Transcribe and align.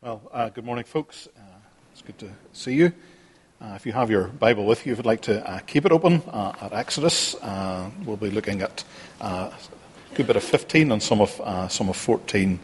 Well, 0.00 0.22
uh, 0.32 0.48
good 0.50 0.64
morning, 0.64 0.84
folks. 0.84 1.26
Uh, 1.36 1.40
it's 1.90 2.02
good 2.02 2.18
to 2.18 2.28
see 2.52 2.74
you. 2.74 2.92
Uh, 3.60 3.72
if 3.74 3.84
you 3.84 3.90
have 3.90 4.12
your 4.12 4.28
Bible 4.28 4.64
with 4.64 4.86
you, 4.86 4.92
if 4.92 4.98
you'd 4.98 5.06
like 5.06 5.22
to 5.22 5.44
uh, 5.44 5.58
keep 5.58 5.84
it 5.84 5.90
open 5.90 6.22
uh, 6.28 6.52
at 6.60 6.72
Exodus, 6.72 7.34
uh, 7.42 7.90
we'll 8.04 8.16
be 8.16 8.30
looking 8.30 8.62
at 8.62 8.84
a 9.20 9.52
good 10.14 10.28
bit 10.28 10.36
of 10.36 10.44
15 10.44 10.92
and 10.92 11.02
some 11.02 11.20
of, 11.20 11.72
some 11.72 11.88
of 11.88 11.96
14 11.96 12.60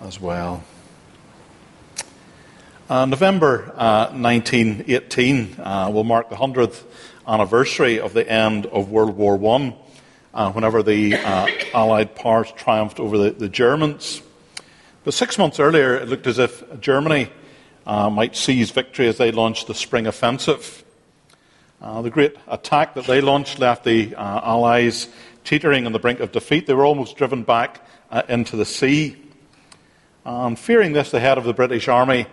as 0.00 0.20
well. 0.20 0.62
November 2.88 3.72
1918 4.12 5.56
will 5.92 6.04
mark 6.04 6.30
the 6.30 6.36
100th 6.36 6.84
anniversary 7.26 7.98
of 7.98 8.12
the 8.12 8.30
end 8.30 8.66
of 8.66 8.90
World 8.92 9.16
War 9.16 9.34
I, 10.32 10.50
whenever 10.50 10.84
the 10.84 11.14
Allied 11.74 12.14
powers 12.14 12.52
triumphed 12.52 13.00
over 13.00 13.18
the, 13.18 13.30
the 13.32 13.48
Germans. 13.48 14.22
But 15.04 15.12
six 15.12 15.36
months 15.36 15.60
earlier, 15.60 15.96
it 15.96 16.08
looked 16.08 16.26
as 16.26 16.38
if 16.38 16.80
Germany 16.80 17.28
uh, 17.86 18.08
might 18.08 18.34
seize 18.34 18.70
victory 18.70 19.06
as 19.06 19.18
they 19.18 19.32
launched 19.32 19.66
the 19.66 19.74
spring 19.74 20.06
offensive. 20.06 20.82
Uh, 21.82 22.00
the 22.00 22.08
great 22.08 22.34
attack 22.48 22.94
that 22.94 23.04
they 23.04 23.20
launched 23.20 23.58
left 23.58 23.84
the 23.84 24.14
uh, 24.14 24.40
Allies 24.42 25.08
teetering 25.44 25.84
on 25.84 25.92
the 25.92 25.98
brink 25.98 26.20
of 26.20 26.32
defeat. 26.32 26.66
They 26.66 26.72
were 26.72 26.86
almost 26.86 27.18
driven 27.18 27.42
back 27.42 27.86
uh, 28.10 28.22
into 28.30 28.56
the 28.56 28.64
sea. 28.64 29.16
Um, 30.24 30.56
fearing 30.56 30.94
this, 30.94 31.10
the 31.10 31.20
head 31.20 31.36
of 31.36 31.44
the 31.44 31.52
British 31.52 31.86
Army, 31.86 32.24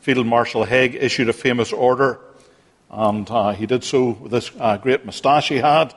Field 0.00 0.26
Marshal 0.26 0.64
Haig, 0.64 0.96
issued 0.96 1.30
a 1.30 1.32
famous 1.32 1.72
order. 1.72 2.20
And 2.90 3.30
uh, 3.30 3.52
he 3.52 3.64
did 3.64 3.84
so 3.84 4.10
with 4.10 4.32
this 4.32 4.50
uh, 4.60 4.76
great 4.76 5.06
moustache 5.06 5.48
he 5.48 5.56
had. 5.56 5.94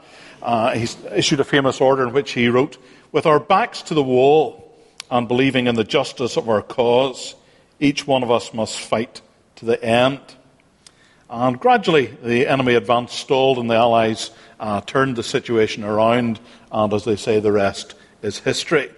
he 0.75 0.87
issued 1.13 1.41
a 1.41 1.43
famous 1.43 1.81
order 1.81 2.07
in 2.07 2.13
which 2.13 2.31
he 2.31 2.47
wrote, 2.47 2.77
With 3.11 3.25
our 3.25 3.41
backs 3.41 3.81
to 3.81 3.93
the 3.93 4.03
wall, 4.03 4.60
and 5.11 5.27
believing 5.27 5.67
in 5.67 5.75
the 5.75 5.83
justice 5.83 6.37
of 6.37 6.49
our 6.49 6.61
cause, 6.61 7.35
each 7.81 8.07
one 8.07 8.23
of 8.23 8.31
us 8.31 8.53
must 8.53 8.79
fight 8.79 9.21
to 9.57 9.65
the 9.65 9.83
end. 9.83 10.21
And 11.29 11.59
gradually, 11.59 12.07
the 12.23 12.47
enemy 12.47 12.75
advance 12.75 13.13
stalled, 13.13 13.59
and 13.59 13.69
the 13.69 13.75
Allies 13.75 14.31
uh, 14.59 14.79
turned 14.81 15.17
the 15.17 15.23
situation 15.23 15.83
around. 15.83 16.39
And 16.71 16.93
as 16.93 17.03
they 17.03 17.17
say, 17.17 17.41
the 17.41 17.51
rest 17.51 17.95
is 18.21 18.39
history. 18.39 18.89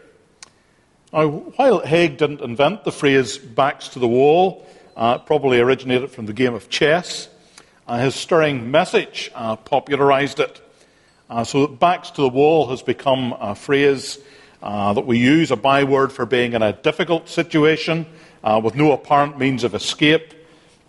Now, 1.11 1.28
while 1.30 1.80
Haig 1.80 2.17
didn't 2.17 2.41
invent 2.41 2.84
the 2.84 2.91
phrase 2.91 3.39
backs 3.39 3.89
to 3.89 4.00
the 4.00 4.08
wall, 4.08 4.67
uh, 4.95 5.17
probably 5.17 5.59
originated 5.59 6.11
from 6.11 6.28
the 6.28 6.34
game 6.34 6.53
of 6.53 6.69
chess, 6.69 7.28
uh, 7.88 7.97
his 7.97 8.14
stirring 8.14 8.69
message 8.69 9.31
uh, 9.34 9.56
popularized 9.56 10.39
it. 10.39 10.61
Uh, 11.30 11.44
so, 11.44 11.66
backs 11.66 12.11
to 12.11 12.22
the 12.22 12.30
wall 12.30 12.67
has 12.67 12.84
become 12.84 13.36
a 13.39 13.56
phrase 13.56 14.19
uh, 14.64 14.94
that 14.94 15.06
we 15.06 15.19
use, 15.19 15.52
a 15.52 15.58
byword 15.58 16.14
for 16.14 16.25
being 16.25 16.53
in 16.53 16.61
a 16.61 16.72
difficult 16.72 17.28
situation 17.28 18.06
uh, 18.45 18.61
with 18.64 18.75
no 18.75 18.94
apparent 18.94 19.38
means 19.38 19.66
of 19.66 19.75
escape, 19.75 20.33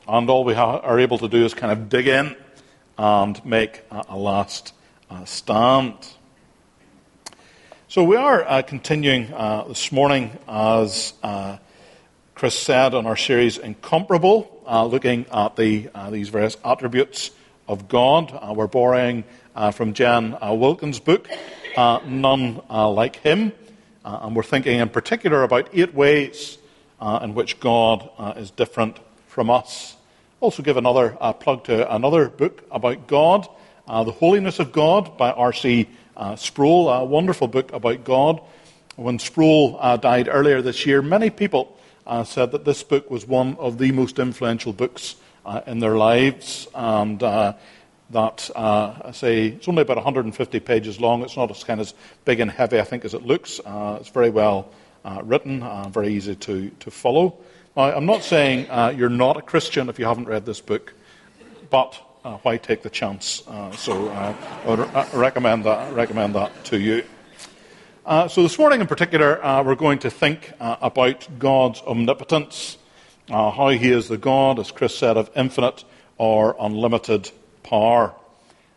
and 0.07 0.31
all 0.31 0.45
we 0.45 0.55
ha- 0.55 0.79
are 0.79 1.01
able 1.01 1.19
to 1.19 1.29
do 1.29 1.45
is 1.45 1.55
kind 1.55 1.73
of 1.73 1.89
dig 1.89 2.07
in 2.07 2.37
and 2.97 3.45
make 3.45 3.83
a, 3.91 4.05
a 4.11 4.17
last 4.17 4.73
uh, 5.11 5.25
stand. 5.25 5.95
So 7.89 8.05
we 8.05 8.15
are 8.15 8.45
uh, 8.45 8.63
continuing 8.63 9.33
uh, 9.35 9.65
this 9.67 9.91
morning, 9.91 10.31
as 10.47 11.13
uh, 11.25 11.57
Chris 12.37 12.57
said 12.57 12.95
on 12.95 13.07
our 13.07 13.17
series 13.17 13.59
Incomparable, 13.59 14.63
looking 14.87 15.27
at 15.33 15.57
the, 15.57 15.91
these 16.11 16.29
various 16.29 16.57
attributes 16.65 17.33
of 17.67 17.89
God. 17.89 18.57
we're 18.57 18.69
borrowing 18.69 19.25
from 19.73 19.95
Jen 19.95 20.37
Wilkins' 20.41 21.01
book, 21.01 21.29
None 21.77 22.61
Like 22.69 23.17
Him. 23.17 23.53
Uh, 24.05 24.21
and 24.23 24.37
we're 24.37 24.43
thinking 24.43 24.79
in 24.79 24.89
particular 24.91 25.43
about 25.43 25.69
eight 25.73 25.95
ways 25.95 26.59
uh, 27.01 27.21
in 27.23 27.35
which 27.35 27.59
God 27.59 28.11
uh, 28.19 28.35
is 28.37 28.51
different 28.51 28.99
from 29.29 29.49
us. 29.49 29.97
Also, 30.41 30.63
give 30.63 30.77
another 30.77 31.17
uh, 31.21 31.33
plug 31.33 31.65
to 31.65 31.93
another 31.95 32.29
book 32.29 32.63
about 32.71 33.07
God, 33.07 33.49
uh, 33.89 34.05
The 34.05 34.13
Holiness 34.13 34.59
of 34.59 34.73
God 34.73 35.17
by 35.17 35.31
R.C. 35.31 35.89
Uh, 36.17 36.37
Sproul, 36.37 36.91
a 36.91 37.03
wonderful 37.05 37.49
book 37.49 37.73
about 37.73 38.05
God. 38.05 38.43
When 38.97 39.19
Sproul 39.19 39.79
died 39.99 40.29
earlier 40.31 40.61
this 40.61 40.85
year, 40.85 41.01
many 41.01 41.31
people 41.31 41.77
said 42.25 42.53
that 42.53 42.65
this 42.65 42.83
book 42.83 43.11
was 43.11 43.27
one 43.27 43.57
of 43.57 43.79
the 43.79 43.91
most 43.91 44.19
influential 44.19 44.73
books 44.73 45.17
in 45.67 45.81
their 45.81 45.97
lives. 45.97 46.69
And 46.75 47.21
that, 48.11 48.51
uh, 48.55 49.13
say, 49.13 49.49
it's 49.49 49.69
only 49.69 49.83
about 49.83 49.97
150 49.97 50.61
pages 50.61 51.01
long. 51.01 51.23
It's 51.23 51.37
not 51.37 51.51
as 51.51 51.65
kind 51.65 51.81
of 51.81 51.93
big 52.25 52.41
and 52.41 52.51
heavy, 52.51 52.79
I 52.79 52.85
think, 52.85 53.05
as 53.05 53.15
it 53.15 53.23
looks. 53.23 53.61
Uh, 53.65 53.99
it's 54.01 54.11
very 54.11 54.31
well 54.31 54.71
uh, 55.05 55.23
written, 55.25 55.63
uh, 55.63 55.89
very 55.89 56.09
easy 56.15 56.35
to, 56.37 56.71
to 56.81 56.91
follow. 56.91 57.37
Now, 57.77 57.85
I'm 57.95 58.07
not 58.07 58.23
saying 58.23 58.69
uh, 58.71 58.93
you're 58.97 59.09
not 59.09 59.37
a 59.37 59.43
Christian 59.43 59.89
if 59.89 59.99
you 59.99 60.05
haven't 60.05 60.27
read 60.27 60.47
this 60.47 60.61
book, 60.61 60.95
but 61.71 62.01
uh, 62.25 62.37
why 62.39 62.57
take 62.57 62.83
the 62.83 62.91
chance? 62.91 63.43
so 63.77 64.09
I 64.11 64.35
would 64.67 65.15
recommend 65.15 65.65
that, 65.65 65.93
recommend 65.93 66.35
that 66.35 66.65
to 66.67 66.79
you. 66.79 67.05
so 68.07 68.43
this 68.43 68.59
morning 68.59 68.81
in 68.81 68.87
particular, 68.87 69.41
we're 69.63 69.75
going 69.75 69.99
to 70.01 70.11
think 70.11 70.53
about 70.61 71.27
God's 71.39 71.81
omnipotence, 71.83 72.79
how 73.29 73.69
he 73.71 73.91
is 73.91 74.09
the 74.09 74.19
God, 74.19 74.59
as 74.59 74.71
Chris 74.71 74.97
said, 74.97 75.17
of 75.17 75.31
infinite 75.35 75.85
or 76.17 76.55
unlimited 76.61 77.31
power. 77.65 78.15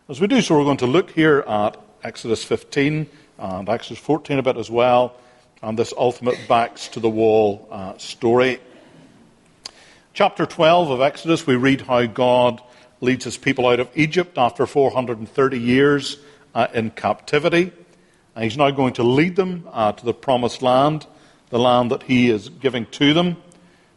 As 0.08 0.20
we 0.20 0.26
do 0.26 0.40
so, 0.40 0.58
we're 0.58 0.64
going 0.64 0.78
to 0.78 0.86
look 0.86 1.10
here 1.10 1.44
at 1.46 1.76
Exodus 2.02 2.42
15 2.42 3.06
and 3.38 3.68
Exodus 3.68 3.98
14 3.98 4.38
a 4.38 4.42
bit 4.42 4.56
as 4.56 4.70
well, 4.70 5.14
and 5.62 5.78
this 5.78 5.92
ultimate 5.96 6.38
backs 6.48 6.88
to 6.88 7.00
the 7.00 7.08
wall 7.08 7.68
uh, 7.70 7.96
story. 7.98 8.58
Chapter 10.14 10.46
12 10.46 10.90
of 10.90 11.00
Exodus, 11.00 11.46
we 11.46 11.54
read 11.54 11.82
how 11.82 12.06
God 12.06 12.60
leads 13.00 13.24
his 13.24 13.36
people 13.36 13.68
out 13.68 13.78
of 13.78 13.88
Egypt 13.94 14.38
after 14.38 14.66
430 14.66 15.58
years 15.60 16.16
uh, 16.54 16.66
in 16.74 16.90
captivity. 16.90 17.70
And 18.34 18.44
he's 18.44 18.56
now 18.56 18.70
going 18.70 18.94
to 18.94 19.02
lead 19.02 19.36
them 19.36 19.68
uh, 19.70 19.92
to 19.92 20.04
the 20.04 20.14
promised 20.14 20.62
land, 20.62 21.06
the 21.50 21.58
land 21.58 21.92
that 21.92 22.04
he 22.04 22.30
is 22.30 22.48
giving 22.48 22.86
to 22.86 23.12
them. 23.12 23.36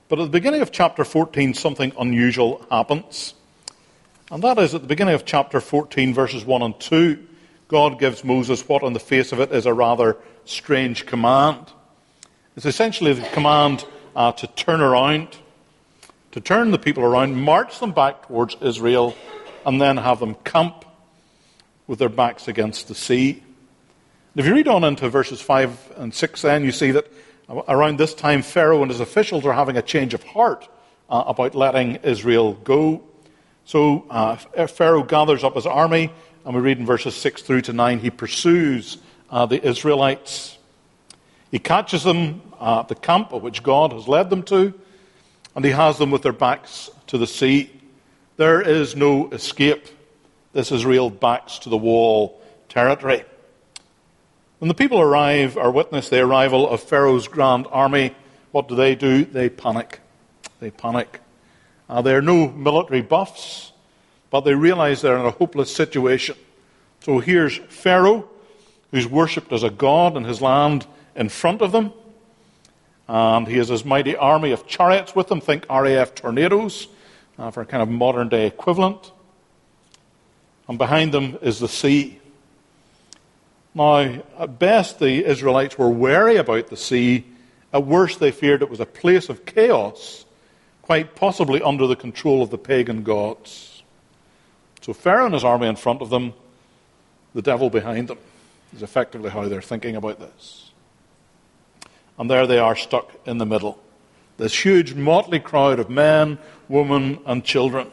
But 0.10 0.20
at 0.20 0.24
the 0.24 0.30
beginning 0.30 0.62
of 0.62 0.72
chapter 0.72 1.06
14, 1.06 1.54
something 1.54 1.94
unusual 1.98 2.66
happens. 2.70 3.34
And 4.32 4.42
that 4.44 4.58
is 4.60 4.74
at 4.74 4.80
the 4.80 4.88
beginning 4.88 5.14
of 5.14 5.26
chapter 5.26 5.60
14, 5.60 6.14
verses 6.14 6.46
1 6.46 6.62
and 6.62 6.80
2, 6.80 7.22
God 7.68 8.00
gives 8.00 8.24
Moses 8.24 8.66
what, 8.66 8.82
on 8.82 8.94
the 8.94 9.00
face 9.00 9.34
of 9.34 9.42
it, 9.42 9.52
is 9.52 9.66
a 9.66 9.74
rather 9.74 10.16
strange 10.46 11.06
command. 11.06 11.70
It's 12.56 12.66
essentially 12.66 13.12
the 13.12 13.28
command 13.32 13.84
uh, 14.16 14.32
to 14.32 14.48
turn 14.48 14.80
around, 14.80 15.36
to 16.32 16.40
turn 16.40 16.72
the 16.72 16.80
people 16.80 17.04
around, 17.04 17.36
march 17.44 17.80
them 17.80 17.92
back 17.92 18.28
towards 18.28 18.56
Israel, 18.62 19.18
and 19.66 19.82
then 19.82 19.98
have 19.98 20.22
them 20.22 20.36
camp 20.46 20.86
with 21.86 22.00
their 22.00 22.08
backs 22.08 22.48
against 22.48 22.88
the 22.88 22.96
sea. 22.96 23.44
If 24.38 24.46
you 24.46 24.54
read 24.54 24.70
on 24.70 24.86
into 24.86 25.10
verses 25.10 25.42
5 25.42 25.96
and 25.98 26.14
6, 26.14 26.42
then 26.42 26.64
you 26.64 26.72
see 26.72 26.92
that 26.92 27.12
around 27.68 28.00
this 28.00 28.14
time, 28.14 28.44
Pharaoh 28.44 28.82
and 28.82 28.92
his 28.92 29.02
officials 29.02 29.46
are 29.46 29.52
having 29.52 29.76
a 29.76 29.82
change 29.82 30.14
of 30.14 30.24
heart 30.24 30.70
uh, 31.10 31.26
about 31.28 31.54
letting 31.54 31.98
Israel 31.98 32.54
go. 32.54 33.04
So 33.72 34.06
uh, 34.10 34.36
Pharaoh 34.68 35.02
gathers 35.02 35.46
up 35.46 35.56
his 35.56 35.66
army, 35.66 36.12
and 36.44 36.54
we 36.54 36.60
read 36.60 36.80
in 36.80 36.86
verses 36.86 37.16
6 37.16 37.42
through 37.42 37.62
to 37.62 37.72
9, 37.72 38.00
he 38.00 38.10
pursues 38.10 38.98
uh, 39.30 39.46
the 39.46 39.66
Israelites. 39.66 40.58
He 41.52 41.58
catches 41.58 42.04
them 42.04 42.42
at 42.60 42.90
the 42.90 42.96
camp 42.96 43.32
at 43.32 43.42
which 43.42 43.64
God 43.64 43.94
has 43.94 44.10
led 44.10 44.30
them 44.30 44.44
to, 44.44 44.74
and 45.56 45.64
he 45.64 45.72
has 45.72 45.98
them 45.98 46.12
with 46.12 46.22
their 46.22 46.34
backs 46.34 46.90
to 47.08 47.18
the 47.18 47.26
sea. 47.26 47.72
There 48.36 48.60
is 48.60 48.98
no 48.98 49.30
escape. 49.30 49.88
This 50.52 50.74
is 50.74 50.86
real 50.86 51.10
backs 51.10 51.60
to 51.60 51.70
the 51.70 51.78
wall 51.78 52.42
territory. 52.68 53.24
When 54.60 54.68
the 54.68 54.74
people 54.74 55.00
arrive 55.00 55.56
or 55.56 55.72
witness 55.72 56.10
the 56.10 56.20
arrival 56.20 56.68
of 56.68 56.84
Pharaoh's 56.84 57.30
grand 57.30 57.68
army, 57.72 58.14
what 58.52 58.68
do 58.68 58.76
they 58.76 58.96
do? 58.96 59.24
They 59.24 59.48
panic. 59.48 60.02
They 60.60 60.72
panic. 60.72 61.22
Uh, 61.92 62.02
they 62.02 62.16
are 62.16 62.22
no 62.22 62.48
military 62.48 63.02
buffs, 63.02 63.74
but 64.30 64.42
they 64.42 64.56
realize 64.56 65.02
they're 65.02 65.18
in 65.18 65.26
a 65.26 65.32
hopeless 65.32 65.76
situation. 65.76 66.38
So 67.02 67.20
here's 67.20 67.58
Pharaoh, 67.68 68.30
who's 68.92 69.06
worshipped 69.06 69.52
as 69.52 69.64
a 69.64 69.70
god 69.70 70.16
in 70.16 70.24
his 70.24 70.42
land 70.42 70.88
in 71.18 71.28
front 71.28 71.62
of 71.62 71.74
them. 71.74 71.92
And 73.10 73.46
he 73.46 73.58
has 73.58 73.68
his 73.68 73.84
mighty 73.84 74.16
army 74.16 74.54
of 74.54 74.68
chariots 74.68 75.14
with 75.14 75.30
him. 75.30 75.42
Think 75.42 75.66
RAF 75.70 76.16
tornadoes 76.16 76.88
uh, 77.38 77.52
for 77.52 77.60
a 77.60 77.66
kind 77.66 77.84
of 77.84 77.90
modern 77.90 78.30
day 78.30 78.48
equivalent. 78.48 79.12
And 80.70 80.78
behind 80.78 81.14
them 81.14 81.38
is 81.42 81.60
the 81.60 81.68
sea. 81.68 82.22
Now, 83.76 83.98
at 84.40 84.60
best, 84.60 85.00
the 85.00 85.26
Israelites 85.26 85.78
were 85.78 85.90
wary 85.90 86.38
about 86.38 86.68
the 86.68 86.78
sea. 86.78 87.26
At 87.74 87.86
worst, 87.86 88.22
they 88.22 88.32
feared 88.32 88.62
it 88.62 88.70
was 88.70 88.80
a 88.80 88.86
place 88.86 89.28
of 89.28 89.46
chaos 89.46 90.24
quite 90.82 91.16
possibly 91.16 91.62
under 91.62 91.88
the 91.88 91.96
control 91.96 92.42
of 92.42 92.50
the 92.50 92.58
pagan 92.58 93.04
gods. 93.04 93.84
So 94.82 94.94
Pharaoh 94.94 95.26
and 95.26 95.34
his 95.34 95.44
army 95.44 95.68
in 95.68 95.76
front 95.76 96.02
of 96.02 96.10
them, 96.10 96.34
the 97.34 97.42
devil 97.42 97.70
behind 97.70 98.08
them, 98.08 98.18
is 98.76 98.82
effectively 98.82 99.30
how 99.30 99.48
they're 99.48 99.62
thinking 99.62 99.96
about 99.96 100.20
this. 100.20 100.72
And 102.18 102.30
there 102.30 102.48
they 102.48 102.60
are 102.60 102.76
stuck 102.76 103.12
in 103.26 103.38
the 103.38 103.46
middle. 103.46 103.82
This 104.38 104.66
huge 104.66 104.94
motley 104.94 105.40
crowd 105.40 105.80
of 105.80 105.90
men, 105.90 106.40
women, 106.68 107.20
and 107.26 107.44
children. 107.44 107.92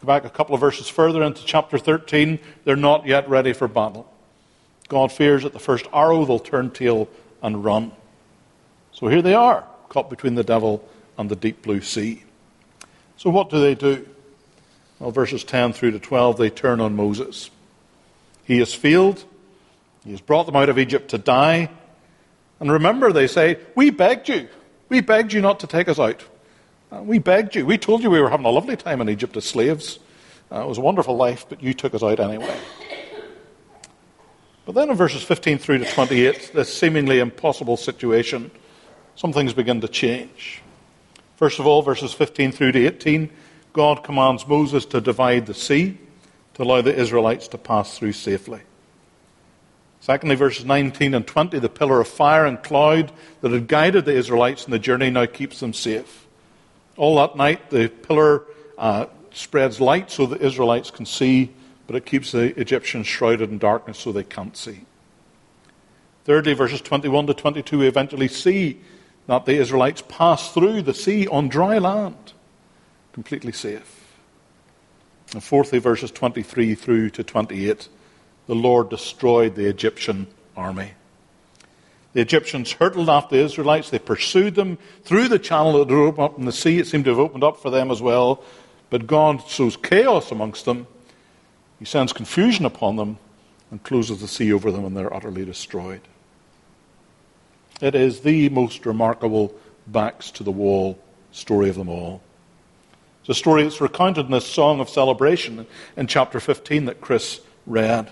Go 0.00 0.06
back 0.06 0.24
a 0.24 0.30
couple 0.30 0.54
of 0.54 0.60
verses 0.60 0.88
further 0.88 1.22
into 1.22 1.44
chapter 1.44 1.78
13. 1.78 2.38
They're 2.64 2.76
not 2.76 3.06
yet 3.06 3.28
ready 3.28 3.52
for 3.52 3.68
battle. 3.68 4.10
God 4.88 5.12
fears 5.12 5.44
at 5.44 5.52
the 5.52 5.58
first 5.58 5.86
arrow 5.92 6.24
they'll 6.24 6.38
turn 6.38 6.70
tail 6.70 7.08
and 7.42 7.64
run. 7.64 7.92
So 8.92 9.08
here 9.08 9.22
they 9.22 9.34
are, 9.34 9.64
caught 9.88 10.08
between 10.08 10.34
the 10.34 10.44
devil 10.44 10.86
and 11.16 11.30
the 11.30 11.36
deep 11.36 11.62
blue 11.62 11.80
sea. 11.80 12.24
So 13.16 13.30
what 13.30 13.50
do 13.50 13.60
they 13.60 13.74
do? 13.74 14.06
Well, 14.98 15.10
verses 15.10 15.44
10 15.44 15.72
through 15.72 15.92
to 15.92 15.98
12, 15.98 16.36
they 16.36 16.50
turn 16.50 16.80
on 16.80 16.96
Moses. 16.96 17.50
He 18.44 18.58
has 18.58 18.74
failed. 18.74 19.24
He 20.04 20.10
has 20.10 20.20
brought 20.20 20.46
them 20.46 20.56
out 20.56 20.68
of 20.68 20.78
Egypt 20.78 21.10
to 21.10 21.18
die. 21.18 21.70
And 22.60 22.70
remember, 22.70 23.12
they 23.12 23.26
say, 23.26 23.58
We 23.74 23.90
begged 23.90 24.28
you. 24.28 24.48
We 24.88 25.00
begged 25.00 25.32
you 25.32 25.40
not 25.40 25.60
to 25.60 25.66
take 25.66 25.88
us 25.88 25.98
out. 25.98 26.24
Uh, 26.92 27.02
we 27.02 27.18
begged 27.18 27.56
you. 27.56 27.66
We 27.66 27.78
told 27.78 28.02
you 28.02 28.10
we 28.10 28.20
were 28.20 28.30
having 28.30 28.46
a 28.46 28.50
lovely 28.50 28.76
time 28.76 29.00
in 29.00 29.08
Egypt 29.08 29.36
as 29.36 29.44
slaves. 29.44 29.98
Uh, 30.52 30.62
it 30.62 30.68
was 30.68 30.78
a 30.78 30.82
wonderful 30.82 31.16
life, 31.16 31.46
but 31.48 31.62
you 31.62 31.74
took 31.74 31.94
us 31.94 32.02
out 32.02 32.20
anyway. 32.20 32.56
But 34.66 34.74
then 34.74 34.90
in 34.90 34.96
verses 34.96 35.22
15 35.22 35.58
through 35.58 35.78
to 35.78 35.84
28, 35.84 36.52
this 36.54 36.72
seemingly 36.72 37.18
impossible 37.18 37.76
situation, 37.76 38.50
some 39.16 39.32
things 39.32 39.52
begin 39.52 39.80
to 39.80 39.88
change. 39.88 40.62
First 41.36 41.58
of 41.58 41.66
all, 41.66 41.82
verses 41.82 42.12
15 42.12 42.52
through 42.52 42.72
to 42.72 42.86
18, 42.86 43.30
God 43.72 44.04
commands 44.04 44.46
Moses 44.46 44.86
to 44.86 45.00
divide 45.00 45.46
the 45.46 45.54
sea 45.54 45.98
to 46.54 46.62
allow 46.62 46.80
the 46.80 46.94
Israelites 46.94 47.48
to 47.48 47.58
pass 47.58 47.98
through 47.98 48.12
safely. 48.12 48.60
Secondly, 50.00 50.36
verses 50.36 50.64
19 50.64 51.14
and 51.14 51.26
20, 51.26 51.58
the 51.58 51.68
pillar 51.68 52.00
of 52.00 52.08
fire 52.08 52.46
and 52.46 52.62
cloud 52.62 53.10
that 53.40 53.52
had 53.52 53.66
guided 53.66 54.04
the 54.04 54.14
Israelites 54.14 54.66
in 54.66 54.70
the 54.70 54.78
journey 54.78 55.10
now 55.10 55.26
keeps 55.26 55.60
them 55.60 55.72
safe. 55.72 56.26
All 56.96 57.16
that 57.16 57.36
night, 57.36 57.70
the 57.70 57.88
pillar 57.88 58.42
uh, 58.78 59.06
spreads 59.32 59.80
light 59.80 60.10
so 60.10 60.26
the 60.26 60.40
Israelites 60.44 60.90
can 60.90 61.06
see, 61.06 61.52
but 61.86 61.96
it 61.96 62.06
keeps 62.06 62.32
the 62.32 62.58
Egyptians 62.60 63.06
shrouded 63.06 63.50
in 63.50 63.58
darkness 63.58 63.98
so 63.98 64.12
they 64.12 64.22
can't 64.22 64.56
see. 64.56 64.82
Thirdly, 66.24 66.52
verses 66.52 66.80
21 66.80 67.26
to 67.26 67.34
22, 67.34 67.78
we 67.78 67.86
eventually 67.88 68.28
see 68.28 68.80
that 69.26 69.46
the 69.46 69.54
Israelites 69.54 70.02
pass 70.08 70.52
through 70.52 70.82
the 70.82 70.94
sea 70.94 71.26
on 71.28 71.48
dry 71.48 71.78
land, 71.78 72.32
completely 73.12 73.52
safe. 73.52 74.18
And 75.32 75.42
fourthly, 75.42 75.78
verses 75.78 76.10
23 76.10 76.74
through 76.74 77.10
to 77.10 77.24
28, 77.24 77.88
the 78.46 78.54
Lord 78.54 78.90
destroyed 78.90 79.54
the 79.54 79.68
Egyptian 79.68 80.26
army. 80.56 80.92
The 82.12 82.20
Egyptians 82.20 82.72
hurtled 82.72 83.08
after 83.08 83.36
the 83.36 83.42
Israelites. 83.42 83.90
They 83.90 83.98
pursued 83.98 84.54
them 84.54 84.78
through 85.02 85.28
the 85.28 85.38
channel 85.38 85.72
that 85.72 85.90
had 85.90 85.98
opened 85.98 86.24
up 86.24 86.38
in 86.38 86.44
the 86.44 86.52
sea. 86.52 86.78
It 86.78 86.86
seemed 86.86 87.04
to 87.06 87.10
have 87.10 87.18
opened 87.18 87.42
up 87.42 87.60
for 87.60 87.70
them 87.70 87.90
as 87.90 88.00
well. 88.00 88.42
But 88.88 89.08
God 89.08 89.42
sows 89.48 89.76
chaos 89.76 90.30
amongst 90.30 90.64
them. 90.64 90.86
He 91.80 91.84
sends 91.84 92.12
confusion 92.12 92.64
upon 92.64 92.94
them 92.94 93.18
and 93.72 93.82
closes 93.82 94.20
the 94.20 94.28
sea 94.28 94.52
over 94.52 94.70
them, 94.70 94.84
and 94.84 94.96
they're 94.96 95.12
utterly 95.12 95.44
destroyed. 95.44 96.02
It 97.80 97.94
is 97.94 98.20
the 98.20 98.48
most 98.50 98.86
remarkable 98.86 99.54
backs 99.86 100.30
to 100.32 100.42
the 100.42 100.50
wall 100.52 100.98
story 101.32 101.68
of 101.68 101.76
them 101.76 101.88
all. 101.88 102.22
It's 103.20 103.30
a 103.30 103.34
story 103.34 103.62
that's 103.62 103.80
recounted 103.80 104.26
in 104.26 104.32
this 104.32 104.46
song 104.46 104.80
of 104.80 104.88
celebration 104.88 105.66
in 105.96 106.06
chapter 106.06 106.40
15 106.40 106.84
that 106.84 107.00
Chris 107.00 107.40
read. 107.66 108.10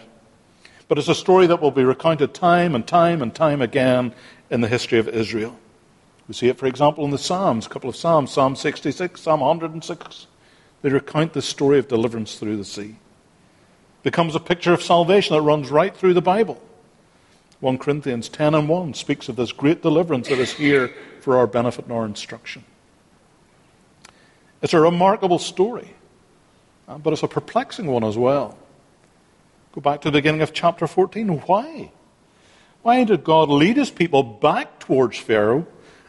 But 0.89 0.99
it's 0.99 1.09
a 1.09 1.15
story 1.15 1.47
that 1.47 1.61
will 1.61 1.71
be 1.71 1.85
recounted 1.85 2.35
time 2.35 2.75
and 2.75 2.87
time 2.87 3.23
and 3.23 3.35
time 3.35 3.63
again 3.63 4.15
in 4.51 4.63
the 4.63 4.69
history 4.69 4.99
of 4.99 5.09
Israel. 5.09 5.57
We 6.27 6.35
see 6.35 6.49
it, 6.49 6.59
for 6.59 6.67
example, 6.67 7.05
in 7.05 7.11
the 7.11 7.19
Psalms, 7.19 7.67
a 7.67 7.69
couple 7.69 7.91
of 7.91 7.97
Psalms, 7.97 8.31
Psalm 8.31 8.57
66, 8.57 9.21
Psalm 9.21 9.41
106. 9.41 10.27
They 10.83 10.91
recount 10.91 11.35
the 11.35 11.43
story 11.43 11.79
of 11.79 11.89
deliverance 11.89 12.39
through 12.39 12.57
the 12.57 12.65
sea. 12.65 12.97
It 14.01 14.03
becomes 14.03 14.35
a 14.35 14.41
picture 14.41 14.73
of 14.73 14.83
salvation 14.83 15.37
that 15.37 15.43
runs 15.43 15.71
right 15.71 15.97
through 15.97 16.15
the 16.15 16.23
Bible. 16.23 16.61
1 17.63 17.79
Corinthians 17.79 18.29
10 18.29 18.57
and 18.57 18.69
1 18.69 18.93
speaks 18.93 19.29
of 19.29 19.37
this 19.37 19.53
great 19.53 19.83
deliverance 19.83 20.29
that 20.29 20.41
is 20.41 20.53
here 20.53 20.93
for 21.21 21.39
our 21.39 21.47
benefit 21.47 21.85
and 21.85 21.95
our 21.95 22.05
instruction. 22.05 22.65
It's 24.61 24.75
a 24.75 24.81
remarkable 24.81 25.39
story, 25.39 25.95
uh, 26.89 26.99
but 26.99 27.13
it's 27.13 27.23
a 27.23 27.29
perplexing 27.29 27.87
one 27.87 28.03
as 28.03 28.19
well. 28.19 28.59
Go 29.71 29.81
back 29.81 30.01
to 30.01 30.09
the 30.11 30.19
beginning 30.19 30.43
of 30.43 30.53
chapter 30.53 30.89
14. 30.89 31.29
Why? 31.29 31.93
Why 32.83 33.05
did 33.05 33.23
God 33.23 33.49
lead 33.49 33.77
his 33.77 33.91
people 33.91 34.25
back 34.25 34.81
towards 34.81 35.17
Pharaoh 35.19 35.65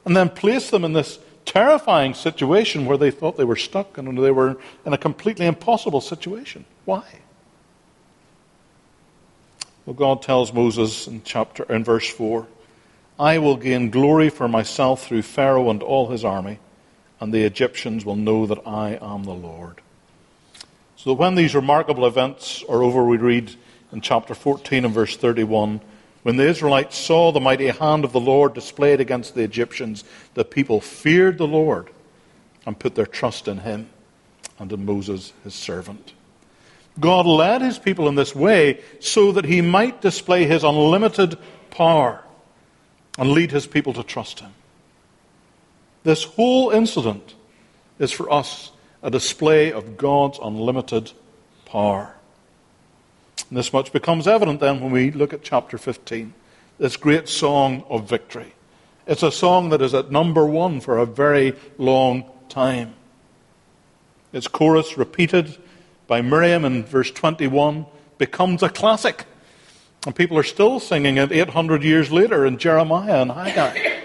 and 0.06 0.18
then 0.18 0.30
place 0.30 0.72
them 0.72 0.84
in 0.84 0.94
this 0.94 1.20
terrifying 1.46 2.16
situation 2.16 2.88
where 2.88 2.98
they 2.98 3.12
thought 3.12 3.38
they 3.38 3.44
were 3.44 3.56
stuck 3.56 4.00
and 4.00 4.18
they 4.18 4.32
were 4.32 4.58
in 4.88 4.94
a 4.94 4.98
completely 4.98 5.46
impossible 5.46 6.02
situation? 6.02 6.66
Why? 6.86 7.04
Well, 9.86 9.94
God 9.94 10.22
tells 10.22 10.54
Moses 10.54 11.08
in 11.08 11.24
chapter 11.24 11.64
in 11.64 11.84
verse 11.84 12.10
4, 12.10 12.48
I 13.20 13.38
will 13.38 13.58
gain 13.58 13.90
glory 13.90 14.30
for 14.30 14.48
myself 14.48 15.06
through 15.06 15.24
Pharaoh 15.24 15.70
and 15.70 15.84
all 15.84 16.08
his 16.08 16.24
army, 16.24 16.60
and 17.20 17.34
the 17.34 17.44
Egyptians 17.44 18.06
will 18.06 18.16
know 18.16 18.46
that 18.46 18.66
I 18.66 18.98
am 19.02 19.24
the 19.24 19.32
Lord. 19.32 19.82
So 20.96 21.10
that 21.10 21.20
when 21.20 21.36
these 21.36 21.54
remarkable 21.54 22.06
events 22.06 22.64
are 22.70 22.82
over, 22.82 23.04
we 23.04 23.18
read 23.18 23.56
in 23.92 24.00
chapter 24.00 24.34
14 24.34 24.86
and 24.86 24.94
verse 24.94 25.18
31 25.18 25.82
when 26.24 26.38
the 26.38 26.48
Israelites 26.48 26.98
saw 26.98 27.34
the 27.34 27.42
mighty 27.42 27.68
hand 27.68 28.06
of 28.06 28.14
the 28.14 28.20
Lord 28.20 28.54
displayed 28.54 29.02
against 29.02 29.36
the 29.36 29.44
Egyptians, 29.44 30.06
the 30.36 30.46
people 30.46 30.80
feared 30.80 31.38
the 31.38 31.48
Lord 31.48 31.90
and 32.66 32.80
put 32.80 32.96
their 32.96 33.06
trust 33.06 33.50
in 33.50 33.60
him 33.60 33.90
and 34.58 34.72
in 34.72 34.86
Moses, 34.86 35.34
his 35.44 35.54
servant. 35.54 36.14
God 37.00 37.26
led 37.26 37.62
his 37.62 37.80
people 37.80 38.08
in 38.08 38.16
this 38.16 38.36
way 38.36 38.82
so 39.00 39.32
that 39.32 39.46
he 39.46 39.62
might 39.62 40.02
display 40.02 40.46
his 40.46 40.64
unlimited 40.64 41.38
power 41.72 42.24
and 43.18 43.32
lead 43.32 43.52
his 43.52 43.68
people 43.68 43.94
to 43.94 44.04
trust 44.04 44.40
him. 44.40 44.54
This 46.04 46.24
whole 46.24 46.70
incident 46.70 47.34
is 47.98 48.12
for 48.12 48.32
us 48.32 48.72
a 49.02 49.10
display 49.10 49.72
of 49.72 49.98
God's 49.98 50.40
unlimited 50.42 51.12
power. 51.66 52.16
And 53.50 53.58
this 53.58 53.74
much 53.74 53.92
becomes 53.92 54.28
evident 54.28 54.60
then 54.60 54.80
when 54.80 54.92
we 54.92 55.12
look 55.12 55.34
at 55.34 55.44
chapter 55.44 55.78
15, 55.78 56.34
this 56.78 56.98
great 56.98 57.28
song 57.28 57.84
of 57.90 58.10
victory. 58.10 58.54
It's 59.06 59.24
a 59.24 59.32
song 59.32 59.70
that 59.70 59.82
is 59.82 59.94
at 59.94 60.12
number 60.12 60.46
one 60.46 60.80
for 60.80 60.98
a 60.98 61.06
very 61.06 61.54
long 61.78 62.26
time. 62.50 62.94
Its 64.32 64.48
chorus, 64.48 64.98
repeated 64.98 65.58
by 66.14 66.22
Miriam 66.22 66.64
in 66.64 66.84
verse 66.84 67.10
21, 67.10 67.88
becomes 68.20 68.62
a 68.62 68.70
classic. 68.70 69.26
And 70.06 70.16
people 70.16 70.38
are 70.38 70.44
still 70.44 70.80
singing 70.80 71.18
it 71.18 71.32
800 71.32 71.82
years 71.82 72.12
later 72.12 72.46
in 72.46 72.60
Jeremiah 72.60 73.24
and 73.24 73.32
Haggai. 73.32 74.00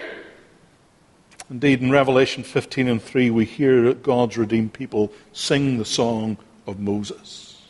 Indeed, 1.51 1.83
in 1.83 1.91
Revelation 1.91 2.41
15 2.41 2.87
and 2.87 2.99
3, 2.99 3.29
we 3.29 3.45
hear 3.45 3.93
God's 3.93 4.39
redeemed 4.39 4.73
people 4.73 5.13
sing 5.33 5.77
the 5.77 5.85
song 5.85 6.39
of 6.65 6.79
Moses. 6.79 7.61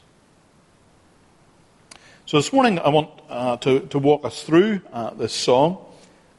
So 2.26 2.38
this 2.38 2.54
morning, 2.54 2.80
I 2.80 2.88
want 2.88 3.10
uh, 3.28 3.58
to, 3.58 3.82
to 3.88 4.00
walk 4.00 4.24
us 4.24 4.42
through 4.42 4.80
uh, 4.94 5.16
this 5.16 5.34
song, 5.34 5.86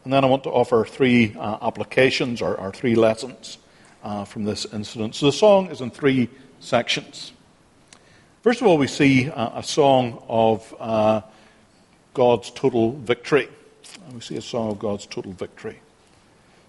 and 0.05 0.13
then 0.15 0.25
I 0.25 0.27
want 0.27 0.45
to 0.45 0.51
offer 0.51 0.87
three 0.87 1.37
uh, 1.39 1.59
applications 1.61 2.41
or, 2.41 2.55
or, 2.55 2.73
three 2.73 2.95
lessons 2.95 3.59
uh, 4.03 4.25
from 4.25 4.45
this 4.45 4.65
incident. 4.73 5.17
So 5.17 5.27
the 5.27 5.33
song 5.33 5.67
is 5.67 5.83
in 5.83 5.91
three 5.91 6.31
sections. 6.61 7.33
First 8.43 8.63
of 8.63 8.67
all, 8.67 8.79
we 8.79 8.87
see 8.87 9.29
uh, 9.29 9.59
a 9.59 9.63
song 9.63 10.23
of 10.27 10.75
uh, 10.81 11.21
God's 12.15 12.51
total 12.51 12.93
victory. 12.93 13.51
We 14.15 14.21
see 14.23 14.39
a 14.39 14.43
song 14.43 14.71
of 14.71 14.79
God's 14.79 15.05
total 15.05 15.33
victory. 15.33 15.81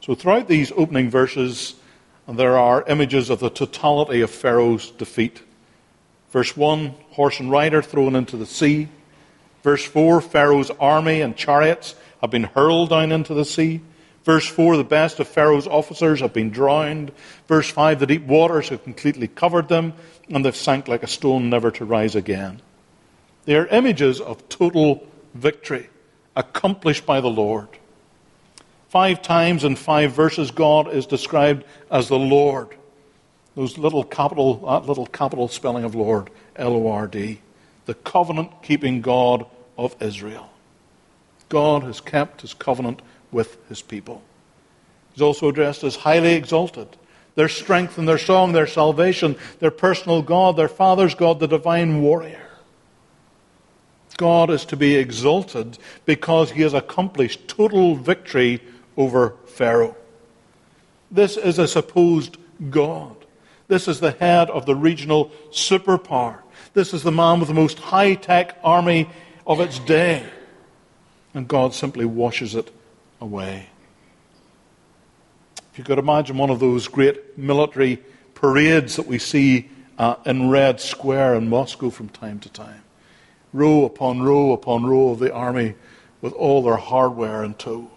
So, 0.02 0.14
throughout 0.14 0.50
these 0.50 0.74
opening 0.74 1.10
verses, 1.10 1.76
there 2.28 2.58
are 2.58 2.84
images 2.90 3.30
of 3.30 3.40
the 3.40 3.50
totality 3.50 4.20
of 4.20 4.30
Pharaoh's 4.30 4.92
defeat. 4.92 5.44
Verse 6.32 6.58
1, 6.58 6.88
horse 7.12 7.40
and 7.40 7.50
rider 7.50 7.82
thrown 7.82 8.18
into 8.18 8.36
the 8.36 8.46
sea. 8.46 8.90
Verse 9.64 9.86
4, 9.86 10.20
Pharaoh's 10.20 10.72
army 10.72 11.22
and 11.22 11.38
chariots 11.38 11.96
have 12.20 12.32
been 12.32 12.44
hurled 12.44 12.90
down 12.90 13.14
into 13.14 13.34
the 13.34 13.46
sea. 13.46 13.80
Verse 14.24 14.48
4, 14.48 14.78
the 14.78 14.84
best 14.84 15.20
of 15.20 15.28
Pharaoh's 15.28 15.68
officers 15.68 16.20
have 16.20 16.34
been 16.34 16.52
drowned. 16.52 17.12
Verse 17.48 17.70
5, 17.70 18.00
the 18.00 18.06
deep 18.06 18.24
waters 18.24 18.70
have 18.70 18.84
completely 18.84 19.28
covered 19.28 19.68
them, 19.68 19.94
and 20.32 20.46
they've 20.46 20.56
sank 20.56 20.88
like 20.88 21.04
a 21.04 21.08
stone, 21.08 21.50
never 21.50 21.72
to 21.72 21.86
rise 21.86 22.16
again. 22.16 22.62
They 23.46 23.56
are 23.56 23.68
images 23.68 24.20
of 24.22 24.48
total 24.50 25.06
victory 25.34 25.90
accomplished 26.36 27.06
by 27.06 27.22
the 27.22 27.30
Lord. 27.30 27.68
Five 28.90 29.22
times 29.22 29.64
in 29.64 29.76
five 29.76 30.14
verses, 30.14 30.52
God 30.52 30.94
is 30.94 31.06
described 31.06 31.64
as 31.90 32.08
the 32.08 32.20
Lord. 32.20 32.76
Those 33.56 33.78
little 33.78 34.04
capital, 34.04 34.58
that 34.66 34.88
little 34.88 35.06
capital 35.06 35.48
spelling 35.48 35.84
of 35.84 35.96
Lord, 35.96 36.30
L 36.56 36.74
O 36.74 36.88
R 36.90 37.08
D, 37.08 37.42
the 37.86 37.94
covenant 37.94 38.52
keeping 38.62 39.02
God 39.02 39.46
of 39.78 39.96
Israel. 40.02 40.50
God 41.50 41.84
has 41.84 42.00
kept 42.00 42.42
his 42.42 42.54
covenant 42.54 43.02
with 43.32 43.58
his 43.68 43.82
people. 43.82 44.22
He's 45.14 45.22
also 45.22 45.50
addressed 45.50 45.84
as 45.84 45.98
highly 45.98 46.36
exalted. 46.36 46.88
Their 47.36 47.50
strength 47.50 47.98
and 47.98 48.08
their 48.08 48.18
song, 48.18 48.52
their 48.52 48.68
salvation, 48.68 49.38
their 49.60 49.72
personal 49.72 50.22
God, 50.22 50.58
their 50.58 50.68
Father's 50.68 51.16
God, 51.16 51.40
the 51.40 51.48
divine 51.48 52.02
warrior. 52.02 52.42
God 54.18 54.50
is 54.52 54.66
to 54.66 54.78
be 54.78 54.98
exalted 54.98 55.80
because 56.06 56.52
he 56.52 56.62
has 56.62 56.74
accomplished 56.74 57.48
total 57.48 57.96
victory 57.96 58.62
over 58.96 59.36
Pharaoh. 59.48 59.96
This 61.10 61.38
is 61.38 61.58
a 61.58 61.68
supposed 61.68 62.38
God. 62.70 63.16
This 63.68 63.88
is 63.88 64.00
the 64.00 64.12
head 64.12 64.50
of 64.50 64.66
the 64.66 64.76
regional 64.76 65.32
superpower. 65.50 66.40
This 66.74 66.94
is 66.94 67.02
the 67.02 67.12
man 67.12 67.40
with 67.40 67.48
the 67.48 67.56
most 67.56 67.80
high 67.80 68.14
tech 68.14 68.60
army 68.64 69.10
of 69.48 69.60
its 69.60 69.80
day. 69.80 70.24
And 71.34 71.48
God 71.48 71.74
simply 71.74 72.06
washes 72.06 72.54
it 72.54 72.72
away. 73.20 73.71
You 75.82 75.86
could 75.86 75.98
imagine 75.98 76.38
one 76.38 76.52
of 76.52 76.60
those 76.60 76.88
great 76.88 77.40
military 77.40 78.04
parades 78.36 78.98
that 78.98 79.08
we 79.08 79.18
see 79.18 79.68
uh, 79.98 80.14
in 80.28 80.52
Red 80.52 80.80
Square 80.80 81.34
in 81.34 81.50
Moscow 81.50 81.90
from 81.90 82.08
time 82.08 82.40
to 82.42 82.50
time, 82.50 82.84
row 83.52 83.86
upon 83.86 84.22
row 84.22 84.52
upon 84.52 84.86
row 84.86 85.10
of 85.10 85.18
the 85.18 85.34
army 85.34 85.74
with 86.22 86.34
all 86.34 86.62
their 86.62 86.78
hardware 86.78 87.44
in 87.44 87.56
tow, 87.56 87.90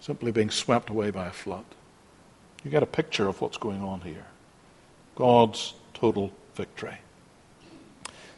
simply 0.00 0.32
being 0.32 0.50
swept 0.50 0.90
away 0.90 1.10
by 1.10 1.28
a 1.28 1.32
flood. 1.32 1.64
You 2.62 2.70
get 2.70 2.82
a 2.82 2.86
picture 2.86 3.26
of 3.26 3.40
what's 3.40 3.56
going 3.56 3.80
on 3.80 4.02
here. 4.02 4.26
God's 5.14 5.72
total 5.94 6.30
victory. 6.56 6.98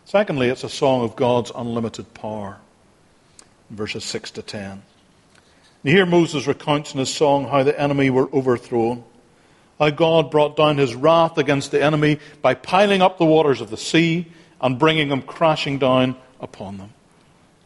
Secondly, 0.04 0.48
it's 0.48 0.62
a 0.62 0.68
song 0.68 1.02
of 1.02 1.16
God's 1.16 1.50
unlimited 1.56 2.14
power. 2.14 2.58
Verses 3.68 4.04
6 4.04 4.30
to 4.30 4.42
10. 4.42 4.84
And 5.82 5.92
here 5.92 6.06
Moses 6.06 6.46
recounts 6.46 6.92
in 6.92 7.00
his 7.00 7.12
song 7.12 7.48
how 7.48 7.62
the 7.62 7.78
enemy 7.78 8.10
were 8.10 8.30
overthrown, 8.32 9.04
how 9.78 9.90
God 9.90 10.30
brought 10.30 10.56
down 10.56 10.78
his 10.78 10.94
wrath 10.94 11.38
against 11.38 11.70
the 11.70 11.82
enemy 11.82 12.18
by 12.40 12.54
piling 12.54 13.02
up 13.02 13.18
the 13.18 13.24
waters 13.24 13.60
of 13.60 13.70
the 13.70 13.76
sea 13.76 14.26
and 14.60 14.78
bringing 14.78 15.08
them 15.08 15.22
crashing 15.22 15.78
down 15.78 16.16
upon 16.40 16.78
them. 16.78 16.92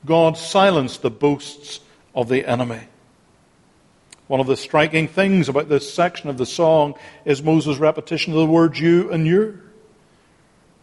God 0.06 0.38
silenced 0.38 1.02
the 1.02 1.10
boasts 1.10 1.80
of 2.14 2.28
the 2.28 2.46
enemy. 2.46 2.88
One 4.28 4.40
of 4.40 4.46
the 4.46 4.56
striking 4.56 5.06
things 5.06 5.48
about 5.48 5.68
this 5.68 5.92
section 5.92 6.30
of 6.30 6.38
the 6.38 6.46
song 6.46 6.94
is 7.24 7.42
Moses' 7.42 7.78
repetition 7.78 8.32
of 8.32 8.40
the 8.40 8.46
words 8.46 8.80
you 8.80 9.10
and 9.12 9.26
your. 9.26 9.54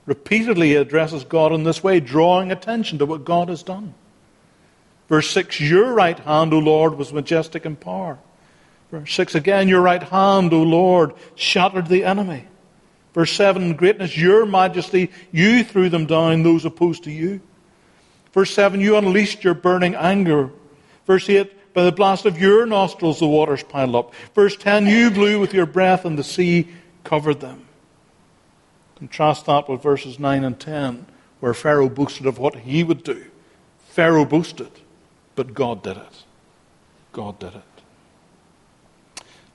Repeatedly 0.06 0.70
he 0.70 0.76
addresses 0.76 1.24
God 1.24 1.52
in 1.52 1.64
this 1.64 1.84
way, 1.84 2.00
drawing 2.00 2.52
attention 2.52 3.00
to 3.00 3.06
what 3.06 3.26
God 3.26 3.50
has 3.50 3.64
done. 3.64 3.96
Verse 5.10 5.30
6 5.32 5.60
Your 5.60 5.94
right 5.94 6.18
hand, 6.18 6.54
O 6.54 6.60
Lord, 6.60 6.98
was 6.98 7.14
majestic 7.14 7.66
in 7.66 7.76
power. 7.76 8.20
Verse 8.92 9.14
6 9.14 9.36
again, 9.36 9.68
Your 9.68 9.82
right 9.82 10.04
hand, 10.04 10.54
O 10.54 10.62
Lord, 10.62 11.14
shattered 11.36 11.88
the 11.88 12.06
enemy. 12.06 12.46
Verse 13.14 13.32
7 13.32 13.74
Greatness, 13.76 14.18
Your 14.18 14.46
majesty, 14.46 15.12
you 15.32 15.64
threw 15.64 15.90
them 15.90 16.06
down, 16.06 16.44
those 16.44 16.66
opposed 16.66 17.04
to 17.06 17.12
you. 17.12 17.42
Verse 18.34 18.54
7 18.54 18.82
You 18.82 18.98
unleashed 18.98 19.44
your 19.44 19.54
burning 19.54 19.96
anger. 19.96 20.50
Verse 21.06 21.30
8 21.30 21.74
By 21.74 21.84
the 21.84 21.92
blast 21.92 22.26
of 22.26 22.40
your 22.40 22.66
nostrils 22.66 23.20
the 23.20 23.28
waters 23.28 23.64
piled 23.64 23.96
up. 23.96 24.14
Verse 24.34 24.56
10 24.56 24.88
You 24.88 25.12
blew 25.12 25.40
with 25.40 25.54
your 25.54 25.66
breath, 25.66 26.06
and 26.06 26.18
the 26.18 26.24
sea 26.24 26.70
covered 27.04 27.40
them. 27.40 27.66
Contrast 28.96 29.46
that 29.46 29.70
with 29.70 29.84
verses 29.84 30.20
9 30.20 30.44
and 30.44 30.60
10, 30.60 31.06
where 31.40 31.54
Pharaoh 31.54 31.90
boasted 31.90 32.26
of 32.26 32.40
what 32.40 32.56
he 32.56 32.84
would 32.84 33.04
do. 33.04 33.26
Pharaoh 33.90 34.26
boasted, 34.26 34.72
but 35.36 35.54
God 35.54 35.84
did 35.84 35.98
it. 35.98 36.24
God 37.12 37.40
did 37.40 37.54
it. 37.56 37.62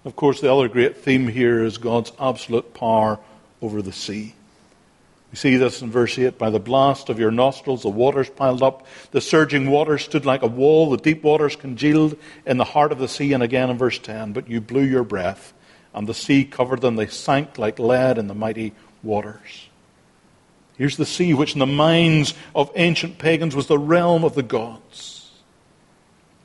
Of 0.04 0.16
course, 0.16 0.40
the 0.40 0.52
other 0.52 0.68
great 0.68 0.96
theme 0.96 1.28
here 1.28 1.64
is 1.64 1.76
God's 1.76 2.12
absolute 2.18 2.72
power 2.72 3.18
over 3.60 3.82
the 3.82 3.92
sea. 3.92 4.34
We 5.30 5.36
see 5.36 5.56
this 5.56 5.82
in 5.82 5.90
verse 5.90 6.18
8 6.18 6.38
By 6.38 6.50
the 6.50 6.60
blast 6.60 7.10
of 7.10 7.18
your 7.18 7.30
nostrils, 7.30 7.82
the 7.82 7.90
waters 7.90 8.30
piled 8.30 8.62
up. 8.62 8.86
The 9.10 9.20
surging 9.20 9.70
waters 9.70 10.04
stood 10.04 10.24
like 10.24 10.42
a 10.42 10.46
wall. 10.46 10.90
The 10.90 10.96
deep 10.96 11.22
waters 11.22 11.56
congealed 11.56 12.16
in 12.46 12.56
the 12.56 12.64
heart 12.64 12.92
of 12.92 12.98
the 12.98 13.08
sea. 13.08 13.32
And 13.32 13.42
again 13.42 13.70
in 13.70 13.76
verse 13.76 13.98
10 13.98 14.32
But 14.32 14.48
you 14.48 14.60
blew 14.60 14.84
your 14.84 15.04
breath, 15.04 15.52
and 15.92 16.06
the 16.06 16.14
sea 16.14 16.44
covered 16.44 16.80
them. 16.80 16.96
They 16.96 17.08
sank 17.08 17.58
like 17.58 17.78
lead 17.78 18.18
in 18.18 18.28
the 18.28 18.34
mighty 18.34 18.72
waters. 19.02 19.68
Here's 20.78 20.96
the 20.96 21.04
sea, 21.04 21.34
which 21.34 21.54
in 21.54 21.58
the 21.58 21.66
minds 21.66 22.34
of 22.54 22.70
ancient 22.76 23.18
pagans 23.18 23.54
was 23.54 23.66
the 23.66 23.78
realm 23.78 24.24
of 24.24 24.34
the 24.36 24.44
gods. 24.44 25.17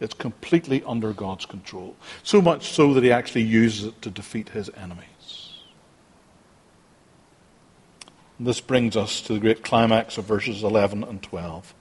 It's 0.04 0.14
completely 0.14 0.84
under 0.84 1.14
God's 1.14 1.46
control. 1.46 1.96
So 2.24 2.42
much 2.42 2.74
so 2.74 2.94
that 2.94 3.06
he 3.06 3.12
actually 3.12 3.44
uses 3.44 3.86
it 3.86 4.02
to 4.02 4.10
defeat 4.10 4.50
his 4.50 4.70
enemies. 4.76 5.54
And 8.38 8.46
this 8.46 8.60
brings 8.60 8.98
us 8.98 9.22
to 9.22 9.34
the 9.34 9.40
great 9.40 9.64
climax 9.64 10.18
of 10.18 10.26
verses 10.26 10.62
11 10.62 11.06
and 11.06 11.24
12. 11.24 11.74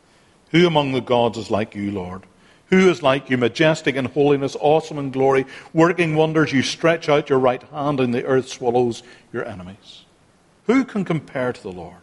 Who 0.52 0.68
among 0.68 0.92
the 0.92 1.00
gods 1.00 1.36
is 1.36 1.50
like 1.50 1.74
you, 1.74 1.90
Lord? 1.90 2.22
Who 2.66 2.88
is 2.88 3.02
like 3.02 3.28
you, 3.28 3.36
majestic 3.36 3.96
in 3.96 4.04
holiness, 4.04 4.56
awesome 4.60 4.98
in 4.98 5.10
glory, 5.10 5.44
working 5.74 6.14
wonders? 6.14 6.52
You 6.52 6.62
stretch 6.62 7.08
out 7.08 7.28
your 7.28 7.40
right 7.40 7.62
hand, 7.64 7.98
and 7.98 8.14
the 8.14 8.24
earth 8.24 8.48
swallows 8.48 9.02
your 9.32 9.44
enemies. 9.44 10.04
Who 10.66 10.84
can 10.84 11.04
compare 11.04 11.52
to 11.52 11.62
the 11.62 11.72
Lord? 11.72 11.96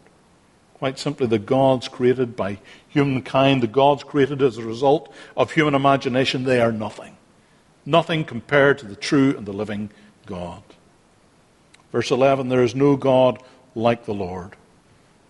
Quite 0.74 0.98
simply, 0.98 1.26
the 1.26 1.38
gods 1.38 1.88
created 1.88 2.36
by 2.36 2.58
humankind, 2.90 3.62
the 3.62 3.66
gods 3.66 4.04
created 4.04 4.42
as 4.42 4.58
a 4.58 4.64
result 4.64 5.12
of 5.36 5.52
human 5.52 5.74
imagination, 5.74 6.44
they 6.44 6.60
are 6.60 6.72
nothing. 6.72 7.16
Nothing 7.86 8.24
compared 8.24 8.78
to 8.78 8.86
the 8.86 8.96
true 8.96 9.34
and 9.36 9.46
the 9.46 9.52
living 9.52 9.90
God. 10.26 10.62
Verse 11.92 12.10
11 12.10 12.48
There 12.48 12.62
is 12.62 12.74
no 12.74 12.96
God 12.96 13.42
like 13.74 14.04
the 14.04 14.14
Lord. 14.14 14.56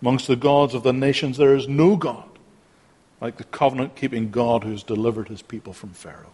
Amongst 0.01 0.27
the 0.27 0.35
gods 0.35 0.73
of 0.73 0.83
the 0.83 0.93
nations, 0.93 1.37
there 1.37 1.55
is 1.55 1.67
no 1.67 1.95
God 1.95 2.25
like 3.21 3.37
the 3.37 3.43
covenant 3.43 3.95
keeping 3.95 4.31
God 4.31 4.63
who 4.63 4.71
has 4.71 4.83
delivered 4.83 5.27
his 5.27 5.43
people 5.43 5.73
from 5.73 5.91
Pharaoh. 5.91 6.33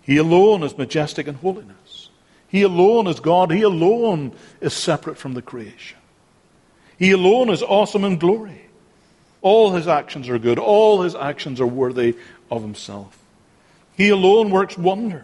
He 0.00 0.16
alone 0.16 0.62
is 0.62 0.78
majestic 0.78 1.26
in 1.26 1.34
holiness. 1.34 2.08
He 2.48 2.62
alone 2.62 3.06
is 3.06 3.20
God. 3.20 3.50
He 3.50 3.62
alone 3.62 4.32
is 4.60 4.72
separate 4.72 5.18
from 5.18 5.34
the 5.34 5.42
creation. 5.42 5.98
He 6.98 7.10
alone 7.10 7.50
is 7.50 7.62
awesome 7.62 8.04
in 8.04 8.18
glory. 8.18 8.65
All 9.46 9.70
his 9.70 9.86
actions 9.86 10.28
are 10.28 10.40
good. 10.40 10.58
All 10.58 11.02
his 11.02 11.14
actions 11.14 11.60
are 11.60 11.68
worthy 11.68 12.16
of 12.50 12.62
himself. 12.62 13.16
He 13.96 14.08
alone 14.08 14.50
works 14.50 14.76
wonders. 14.76 15.22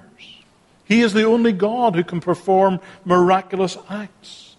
He 0.84 1.00
is 1.00 1.12
the 1.12 1.24
only 1.24 1.50
God 1.50 1.96
who 1.96 2.04
can 2.04 2.20
perform 2.20 2.78
miraculous 3.04 3.76
acts. 3.90 4.54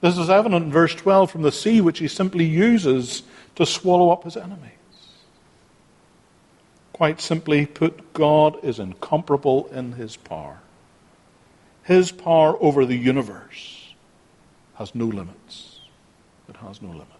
This 0.00 0.16
is 0.16 0.30
evident 0.30 0.66
in 0.66 0.70
verse 0.70 0.94
12 0.94 1.28
from 1.28 1.42
the 1.42 1.50
sea, 1.50 1.80
which 1.80 1.98
he 1.98 2.06
simply 2.06 2.44
uses 2.44 3.24
to 3.56 3.66
swallow 3.66 4.10
up 4.10 4.22
his 4.22 4.36
enemies. 4.36 4.70
Quite 6.92 7.20
simply 7.20 7.66
put, 7.66 8.12
God 8.12 8.62
is 8.62 8.78
incomparable 8.78 9.66
in 9.72 9.94
his 9.94 10.16
power. 10.16 10.60
His 11.82 12.12
power 12.12 12.56
over 12.62 12.86
the 12.86 12.96
universe 12.96 13.92
has 14.74 14.94
no 14.94 15.06
limits. 15.06 15.80
It 16.48 16.58
has 16.58 16.80
no 16.80 16.90
limits. 16.90 17.19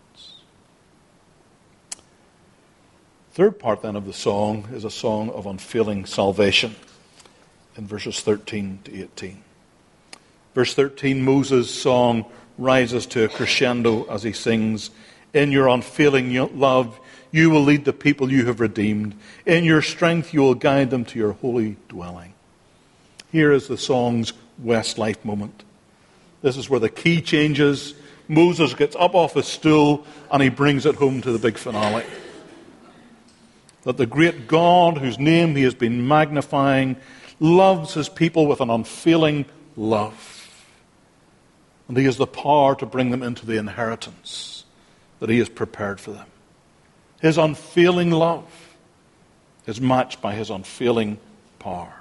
Third 3.32 3.60
part 3.60 3.82
then 3.82 3.94
of 3.94 4.06
the 4.06 4.12
song 4.12 4.68
is 4.72 4.84
a 4.84 4.90
song 4.90 5.30
of 5.30 5.46
unfailing 5.46 6.04
salvation 6.04 6.74
in 7.76 7.86
verses 7.86 8.20
13 8.20 8.80
to 8.84 9.02
18. 9.02 9.42
Verse 10.52 10.74
13, 10.74 11.22
Moses' 11.22 11.70
song 11.70 12.24
rises 12.58 13.06
to 13.06 13.24
a 13.24 13.28
crescendo 13.28 14.04
as 14.06 14.24
he 14.24 14.32
sings, 14.32 14.90
In 15.32 15.52
your 15.52 15.68
unfailing 15.68 16.58
love, 16.58 16.98
you 17.30 17.50
will 17.50 17.62
lead 17.62 17.84
the 17.84 17.92
people 17.92 18.32
you 18.32 18.46
have 18.46 18.58
redeemed. 18.58 19.14
In 19.46 19.62
your 19.62 19.80
strength, 19.80 20.34
you 20.34 20.40
will 20.40 20.56
guide 20.56 20.90
them 20.90 21.04
to 21.06 21.18
your 21.18 21.32
holy 21.32 21.76
dwelling. 21.88 22.34
Here 23.30 23.52
is 23.52 23.68
the 23.68 23.78
song's 23.78 24.32
Westlife 24.60 25.24
moment. 25.24 25.62
This 26.42 26.56
is 26.56 26.68
where 26.68 26.80
the 26.80 26.88
key 26.88 27.20
changes. 27.20 27.94
Moses 28.26 28.74
gets 28.74 28.96
up 28.96 29.14
off 29.14 29.34
his 29.34 29.46
stool 29.46 30.04
and 30.32 30.42
he 30.42 30.48
brings 30.48 30.84
it 30.84 30.96
home 30.96 31.20
to 31.22 31.30
the 31.30 31.38
big 31.38 31.56
finale. 31.56 32.04
That 33.84 33.96
the 33.96 34.06
great 34.06 34.46
God, 34.46 34.98
whose 34.98 35.18
name 35.18 35.56
he 35.56 35.62
has 35.62 35.74
been 35.74 36.06
magnifying, 36.06 36.96
loves 37.38 37.94
his 37.94 38.08
people 38.08 38.46
with 38.46 38.60
an 38.60 38.70
unfailing 38.70 39.46
love. 39.76 40.36
And 41.88 41.96
he 41.96 42.04
has 42.04 42.18
the 42.18 42.26
power 42.26 42.74
to 42.76 42.86
bring 42.86 43.10
them 43.10 43.22
into 43.22 43.46
the 43.46 43.56
inheritance 43.56 44.64
that 45.18 45.30
he 45.30 45.38
has 45.38 45.48
prepared 45.48 46.00
for 46.00 46.12
them. 46.12 46.26
His 47.20 47.38
unfailing 47.38 48.10
love 48.10 48.46
is 49.66 49.80
matched 49.80 50.20
by 50.22 50.34
his 50.34 50.50
unfailing 50.50 51.18
power. 51.58 51.92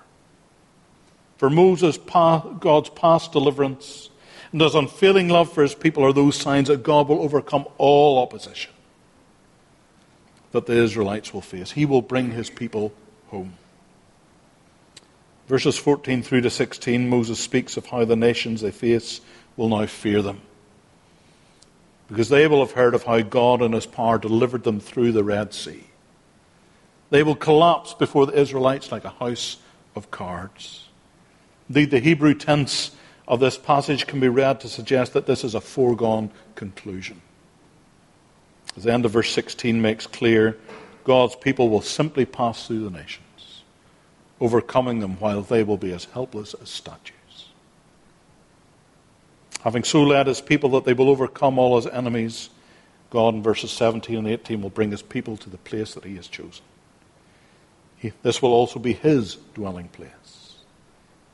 For 1.38 1.50
Moses, 1.50 1.98
God's 1.98 2.90
past 2.90 3.32
deliverance 3.32 4.10
and 4.52 4.62
his 4.62 4.76
unfailing 4.76 5.30
love 5.30 5.52
for 5.52 5.62
his 5.62 5.76
people 5.76 6.04
are 6.04 6.14
those 6.14 6.36
signs 6.36 6.68
that 6.68 6.84
God 6.84 7.08
will 7.08 7.22
overcome 7.22 7.66
all 7.78 8.22
opposition 8.22 8.72
that 10.52 10.66
the 10.66 10.74
Israelites 10.74 11.34
will 11.34 11.42
face. 11.42 11.72
He 11.72 11.86
will 11.86 12.02
bring 12.02 12.32
his 12.32 12.50
people 12.50 12.92
home. 13.28 13.54
Verses 15.48 15.78
14 15.78 16.22
through 16.22 16.42
to 16.42 16.50
16, 16.50 17.10
Moses 17.10 17.40
speaks 17.40 17.76
of 17.78 17.88
how 17.88 18.06
the 18.06 18.16
nations 18.16 18.62
they 18.62 18.72
face 18.72 19.22
will 19.58 19.70
now 19.70 19.86
fear 19.86 20.22
them. 20.22 20.42
Because 22.08 22.30
they 22.30 22.48
will 22.48 22.60
have 22.60 22.74
heard 22.74 22.94
of 22.94 23.04
how 23.04 23.22
God 23.22 23.62
in 23.62 23.74
his 23.74 23.86
power 23.86 24.18
delivered 24.18 24.64
them 24.64 24.80
through 24.80 25.12
the 25.12 25.24
Red 25.24 25.54
Sea. 25.54 25.86
They 27.10 27.24
will 27.24 27.36
collapse 27.36 27.94
before 27.94 28.26
the 28.26 28.40
Israelites 28.40 28.92
like 28.92 29.06
a 29.06 29.10
house 29.10 29.58
of 29.96 30.12
cards. 30.12 30.88
Indeed, 31.68 31.92
the 31.92 32.00
Hebrew 32.00 32.34
tense 32.34 32.92
of 33.28 33.40
this 33.40 33.58
passage 33.58 34.08
can 34.08 34.20
be 34.20 34.28
read 34.28 34.60
to 34.62 34.68
suggest 34.68 35.14
that 35.14 35.28
this 35.28 35.44
is 35.44 35.54
a 35.54 35.62
foregone 35.62 36.32
conclusion. 36.56 37.22
As 38.76 38.84
the 38.84 38.94
end 38.94 39.06
of 39.06 39.12
verse 39.12 39.32
16 39.34 39.82
makes 39.82 40.08
clear, 40.08 40.58
God's 41.04 41.36
people 41.36 41.70
will 41.70 41.82
simply 41.82 42.26
pass 42.26 42.68
through 42.68 42.84
the 42.84 42.98
nations, 42.98 43.64
overcoming 44.40 45.00
them 45.00 45.20
while 45.20 45.42
they 45.42 45.64
will 45.64 45.78
be 45.78 45.92
as 45.92 46.06
helpless 46.06 46.54
as 46.54 46.70
statues. 46.70 47.16
Having 49.62 49.84
so 49.84 50.04
led 50.04 50.28
his 50.28 50.40
people 50.40 50.70
that 50.72 50.86
they 50.86 50.94
will 50.94 51.10
overcome 51.10 51.60
all 51.60 51.76
his 51.76 51.88
enemies, 51.88 52.50
God 53.10 53.34
in 53.34 53.44
verses 53.44 53.72
17 53.72 54.18
and 54.18 54.28
18 54.28 54.62
will 54.62 54.70
bring 54.70 54.92
his 54.92 55.02
people 55.02 55.36
to 55.38 55.50
the 55.50 55.58
place 55.58 55.94
that 55.96 56.06
he 56.06 56.16
has 56.16 56.28
chosen. 56.28 56.64
He, 57.98 58.14
this 58.24 58.42
will 58.42 58.54
also 58.54 58.80
be 58.80 58.94
his 58.94 59.36
dwelling 59.54 59.90
place. 59.90 60.56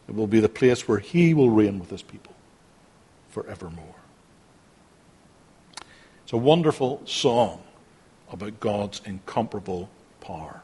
It 0.07 0.15
will 0.15 0.27
be 0.27 0.39
the 0.39 0.49
place 0.49 0.87
where 0.87 0.99
he 0.99 1.33
will 1.33 1.49
reign 1.49 1.79
with 1.79 1.89
his 1.89 2.01
people 2.01 2.33
forevermore. 3.29 3.95
It's 6.25 6.33
a 6.33 6.37
wonderful 6.37 7.03
song 7.05 7.61
about 8.31 8.59
God's 8.59 8.99
incomparable 9.05 9.91
power. 10.21 10.63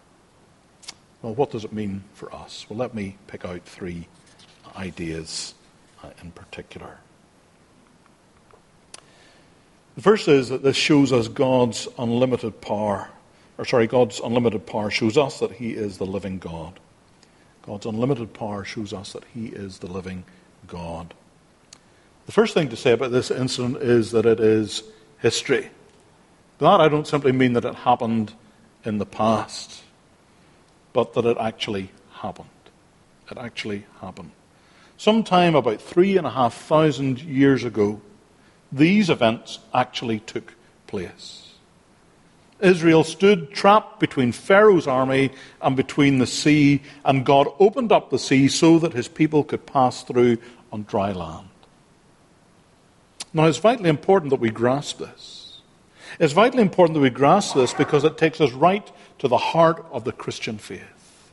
Well, 1.22 1.36
what 1.36 1.52
does 1.52 1.64
it 1.64 1.72
mean 1.72 2.04
for 2.16 2.34
us? 2.34 2.66
Well, 2.68 2.80
let 2.80 2.96
me 2.96 3.18
pick 3.28 3.46
out 3.46 3.62
three 3.66 4.08
ideas 4.76 5.54
uh, 6.04 6.10
in 6.24 6.32
particular. 6.32 6.98
The 9.96 10.02
first 10.02 10.28
is 10.28 10.50
that 10.50 10.64
this 10.64 10.76
shows 10.76 11.14
us 11.14 11.28
God's 11.28 11.88
unlimited 12.00 12.60
power, 12.60 13.12
or 13.60 13.66
sorry, 13.66 13.86
God's 13.86 14.20
unlimited 14.20 14.66
power 14.66 14.90
shows 14.90 15.16
us 15.16 15.40
that 15.42 15.52
He 15.52 15.74
is 15.74 16.00
the 16.00 16.08
living 16.08 16.40
God. 16.40 16.80
God's 17.68 17.86
unlimited 17.86 18.34
power 18.34 18.64
shows 18.64 18.94
us 18.94 19.14
that 19.14 19.26
He 19.32 19.50
is 19.50 19.78
the 19.78 19.92
living 19.92 20.24
God. 20.66 21.14
The 22.26 22.32
first 22.32 22.56
thing 22.56 22.70
to 22.70 22.76
say 22.76 22.94
about 22.94 23.12
this 23.12 23.30
incident 23.30 23.78
is 23.78 24.10
that 24.10 24.26
it 24.26 24.40
is 24.40 24.82
history. 25.22 25.70
By 26.58 26.78
that 26.78 26.82
I 26.82 26.90
don't 26.90 27.08
simply 27.08 27.32
mean 27.32 27.54
that 27.54 27.66
it 27.66 27.76
happened 27.76 28.34
in 28.84 28.98
the 28.98 29.06
past, 29.06 29.84
but 30.94 31.14
that 31.14 31.26
it 31.26 31.38
actually 31.38 31.92
happened. 32.12 32.50
It 33.30 33.38
actually 33.38 33.86
happened. 34.02 34.32
Sometime 34.98 35.56
about 35.56 35.82
three 35.82 36.18
and 36.18 36.28
a 36.28 36.32
half 36.32 36.54
thousand 36.54 37.22
years 37.22 37.64
ago, 37.64 38.02
these 38.72 39.10
events 39.10 39.60
actually 39.74 40.20
took 40.20 40.54
place. 40.88 41.54
Israel 42.60 43.04
stood 43.04 43.52
trapped 43.52 44.00
between 44.00 44.32
Pharaoh's 44.32 44.86
army 44.86 45.32
and 45.62 45.76
between 45.76 46.20
the 46.20 46.28
sea, 46.28 46.82
and 47.04 47.26
God 47.26 47.48
opened 47.60 47.92
up 47.92 48.10
the 48.10 48.20
sea 48.20 48.48
so 48.48 48.78
that 48.80 48.94
his 48.94 49.08
people 49.08 49.44
could 49.44 49.66
pass 49.66 50.04
through 50.04 50.38
on 50.72 50.84
dry 50.84 51.12
land. 51.12 51.48
Now, 53.34 53.46
it's 53.46 53.58
vitally 53.58 53.90
important 53.90 54.30
that 54.32 54.40
we 54.40 54.50
grasp 54.50 55.00
this. 55.00 55.60
It's 56.20 56.34
vitally 56.34 56.62
important 56.62 56.96
that 56.96 57.02
we 57.02 57.10
grasp 57.10 57.56
this 57.56 57.74
because 57.74 58.04
it 58.04 58.18
takes 58.18 58.42
us 58.42 58.52
right 58.52 58.90
to 59.20 59.28
the 59.28 59.38
heart 59.38 59.86
of 59.92 60.04
the 60.04 60.12
Christian 60.12 60.58
faith. 60.58 61.32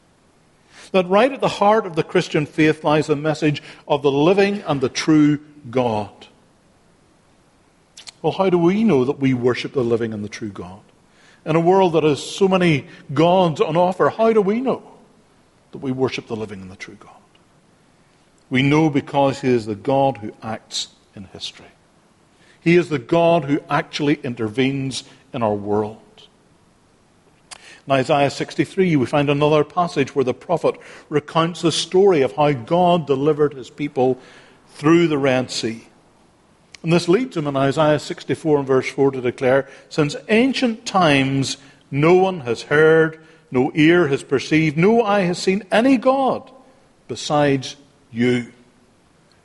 That 0.92 1.08
right 1.08 1.32
at 1.32 1.40
the 1.40 1.48
heart 1.48 1.86
of 1.86 1.96
the 1.96 2.04
Christian 2.04 2.46
faith 2.46 2.84
lies 2.84 3.08
the 3.08 3.16
message 3.16 3.62
of 3.86 4.02
the 4.02 4.12
living 4.12 4.62
and 4.62 4.80
the 4.80 4.88
true 4.88 5.40
God. 5.70 6.28
Well, 8.22 8.32
how 8.32 8.50
do 8.50 8.58
we 8.58 8.84
know 8.84 9.04
that 9.04 9.18
we 9.18 9.34
worship 9.34 9.72
the 9.72 9.84
living 9.84 10.12
and 10.12 10.24
the 10.24 10.28
true 10.28 10.48
God? 10.48 10.80
In 11.44 11.56
a 11.56 11.60
world 11.60 11.92
that 11.94 12.04
has 12.04 12.22
so 12.22 12.48
many 12.48 12.86
gods 13.12 13.60
on 13.60 13.76
offer, 13.76 14.10
how 14.10 14.32
do 14.32 14.40
we 14.40 14.60
know 14.60 14.82
that 15.72 15.78
we 15.78 15.92
worship 15.92 16.26
the 16.26 16.36
living 16.36 16.60
and 16.60 16.70
the 16.70 16.76
true 16.76 16.96
God? 16.98 17.10
We 18.50 18.62
know 18.62 18.88
because 18.90 19.40
He 19.40 19.48
is 19.48 19.66
the 19.66 19.74
God 19.74 20.18
who 20.18 20.32
acts 20.42 20.88
in 21.14 21.24
history. 21.24 21.66
He 22.68 22.76
is 22.76 22.90
the 22.90 22.98
God 22.98 23.46
who 23.46 23.62
actually 23.70 24.16
intervenes 24.16 25.04
in 25.32 25.42
our 25.42 25.54
world. 25.54 25.96
In 27.86 27.92
Isaiah 27.92 28.30
63, 28.30 28.94
we 28.96 29.06
find 29.06 29.30
another 29.30 29.64
passage 29.64 30.14
where 30.14 30.22
the 30.26 30.34
prophet 30.34 30.74
recounts 31.08 31.62
the 31.62 31.72
story 31.72 32.20
of 32.20 32.32
how 32.32 32.52
God 32.52 33.06
delivered 33.06 33.54
his 33.54 33.70
people 33.70 34.18
through 34.74 35.08
the 35.08 35.16
Red 35.16 35.50
Sea. 35.50 35.88
And 36.82 36.92
this 36.92 37.08
leads 37.08 37.38
him 37.38 37.46
in 37.46 37.56
Isaiah 37.56 37.98
64 37.98 38.58
and 38.58 38.66
verse 38.66 38.90
4 38.90 39.12
to 39.12 39.22
declare, 39.22 39.66
Since 39.88 40.14
ancient 40.28 40.84
times 40.84 41.56
no 41.90 42.16
one 42.16 42.40
has 42.40 42.64
heard, 42.64 43.18
no 43.50 43.72
ear 43.74 44.08
has 44.08 44.22
perceived, 44.22 44.76
no 44.76 45.02
eye 45.02 45.22
has 45.22 45.38
seen 45.38 45.64
any 45.72 45.96
God 45.96 46.50
besides 47.08 47.76
you, 48.12 48.52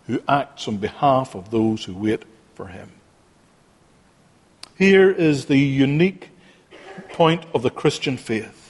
who 0.07 0.21
acts 0.27 0.67
on 0.67 0.75
behalf 0.75 1.36
of 1.36 1.51
those 1.51 1.86
who 1.86 1.93
wait 1.93 2.23
for 2.55 2.67
him. 2.67 2.91
Here 4.77 5.12
is 5.12 5.45
the 5.45 5.59
unique 5.59 6.29
point 7.09 7.45
of 7.53 7.62
the 7.62 7.69
Christian 7.69 8.17
faith 8.17 8.63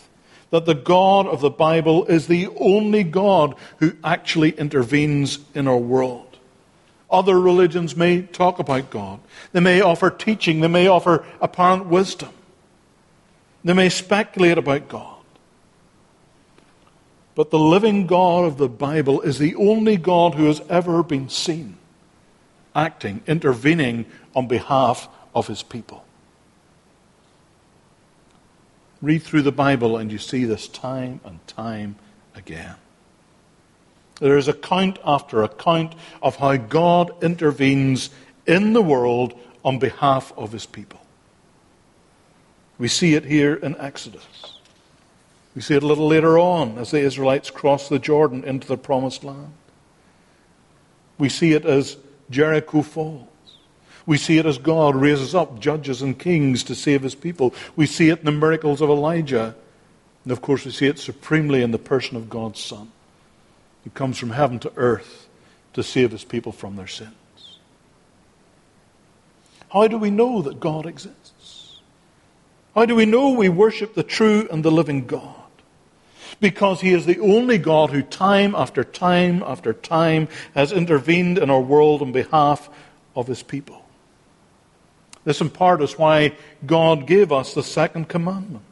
that 0.53 0.65
the 0.65 0.75
God 0.75 1.25
of 1.25 1.41
the 1.41 1.49
Bible 1.49 2.05
is 2.05 2.27
the 2.27 2.47
only 2.59 3.03
God 3.03 3.55
who 3.77 3.93
actually 4.03 4.51
intervenes 4.51 5.39
in 5.55 5.67
our 5.67 5.77
world. 5.77 6.37
Other 7.09 7.39
religions 7.39 7.95
may 7.95 8.21
talk 8.21 8.59
about 8.59 8.91
God. 8.91 9.19
They 9.51 9.61
may 9.61 9.81
offer 9.81 10.11
teaching. 10.11 10.59
They 10.59 10.67
may 10.67 10.85
offer 10.85 11.25
apparent 11.41 11.87
wisdom. 11.87 12.29
They 13.63 13.73
may 13.73 13.89
speculate 13.89 14.59
about 14.59 14.89
God. 14.89 15.17
But 17.33 17.49
the 17.49 17.57
living 17.57 18.05
God 18.05 18.45
of 18.45 18.57
the 18.57 18.69
Bible 18.69 19.21
is 19.21 19.39
the 19.39 19.55
only 19.55 19.97
God 19.97 20.35
who 20.35 20.45
has 20.45 20.61
ever 20.69 21.01
been 21.01 21.29
seen 21.29 21.77
acting, 22.75 23.21
intervening 23.27 24.05
on 24.35 24.47
behalf 24.47 25.07
of 25.35 25.47
his 25.47 25.63
people. 25.63 26.05
Read 29.01 29.23
through 29.23 29.41
the 29.41 29.51
Bible 29.51 29.97
and 29.97 30.11
you 30.11 30.17
see 30.17 30.45
this 30.45 30.67
time 30.67 31.19
and 31.25 31.45
time 31.47 31.97
again. 32.35 32.75
There 34.19 34.37
is 34.37 34.47
account 34.47 34.99
after 35.03 35.43
account 35.43 35.95
of 36.21 36.37
how 36.37 36.55
God 36.55 37.11
intervenes 37.21 38.09
in 38.45 38.73
the 38.73 38.81
world 38.81 39.37
on 39.65 39.79
behalf 39.79 40.31
of 40.37 40.51
his 40.51 40.65
people. 40.65 41.01
We 42.77 42.87
see 42.87 43.15
it 43.15 43.25
here 43.25 43.55
in 43.55 43.75
Exodus. 43.77 44.59
We 45.55 45.61
see 45.61 45.75
it 45.75 45.83
a 45.83 45.87
little 45.87 46.07
later 46.07 46.39
on 46.39 46.77
as 46.77 46.91
the 46.91 46.99
Israelites 46.99 47.51
cross 47.51 47.89
the 47.89 47.99
Jordan 47.99 48.43
into 48.43 48.67
the 48.67 48.77
promised 48.77 49.23
land. 49.23 49.53
We 51.17 51.29
see 51.29 51.53
it 51.53 51.65
as 51.65 51.97
Jericho 52.29 52.81
falls. 52.81 53.27
We 54.05 54.17
see 54.17 54.37
it 54.37 54.45
as 54.45 54.57
God 54.57 54.95
raises 54.95 55.33
up 55.33 55.59
judges 55.59 56.01
and 56.01 56.17
kings 56.17 56.63
to 56.65 56.75
save 56.75 57.03
his 57.03 57.15
people. 57.15 57.53
We 57.75 57.85
see 57.85 58.09
it 58.09 58.19
in 58.19 58.25
the 58.25 58.31
miracles 58.31 58.81
of 58.81 58.89
Elijah. 58.89 59.55
And 60.23 60.31
of 60.31 60.41
course, 60.41 60.65
we 60.65 60.71
see 60.71 60.87
it 60.87 60.99
supremely 60.99 61.61
in 61.61 61.71
the 61.71 61.79
person 61.79 62.17
of 62.17 62.29
God's 62.29 62.59
Son 62.59 62.91
who 63.83 63.89
comes 63.89 64.17
from 64.17 64.31
heaven 64.31 64.59
to 64.59 64.71
earth 64.75 65.27
to 65.73 65.83
save 65.83 66.11
his 66.11 66.23
people 66.23 66.51
from 66.51 66.75
their 66.75 66.87
sins. 66.87 67.13
How 69.71 69.87
do 69.87 69.97
we 69.97 70.11
know 70.11 70.41
that 70.41 70.59
God 70.59 70.85
exists? 70.85 71.79
How 72.75 72.85
do 72.85 72.95
we 72.95 73.05
know 73.05 73.29
we 73.31 73.49
worship 73.49 73.93
the 73.93 74.03
true 74.03 74.47
and 74.51 74.63
the 74.63 74.71
living 74.71 75.05
God? 75.05 75.35
Because 76.39 76.81
he 76.81 76.93
is 76.93 77.05
the 77.05 77.19
only 77.19 77.57
God 77.57 77.91
who, 77.91 78.01
time 78.01 78.55
after 78.55 78.83
time 78.83 79.43
after 79.43 79.73
time, 79.73 80.27
has 80.55 80.71
intervened 80.71 81.37
in 81.37 81.49
our 81.49 81.61
world 81.61 82.01
on 82.01 82.11
behalf 82.11 82.69
of 83.15 83.27
his 83.27 83.43
people. 83.43 83.82
This, 85.25 85.41
in 85.41 85.49
part, 85.49 85.81
is 85.81 85.97
why 85.97 86.35
God 86.65 87.07
gave 87.07 87.31
us 87.31 87.53
the 87.53 87.63
second 87.63 88.09
commandment 88.09 88.65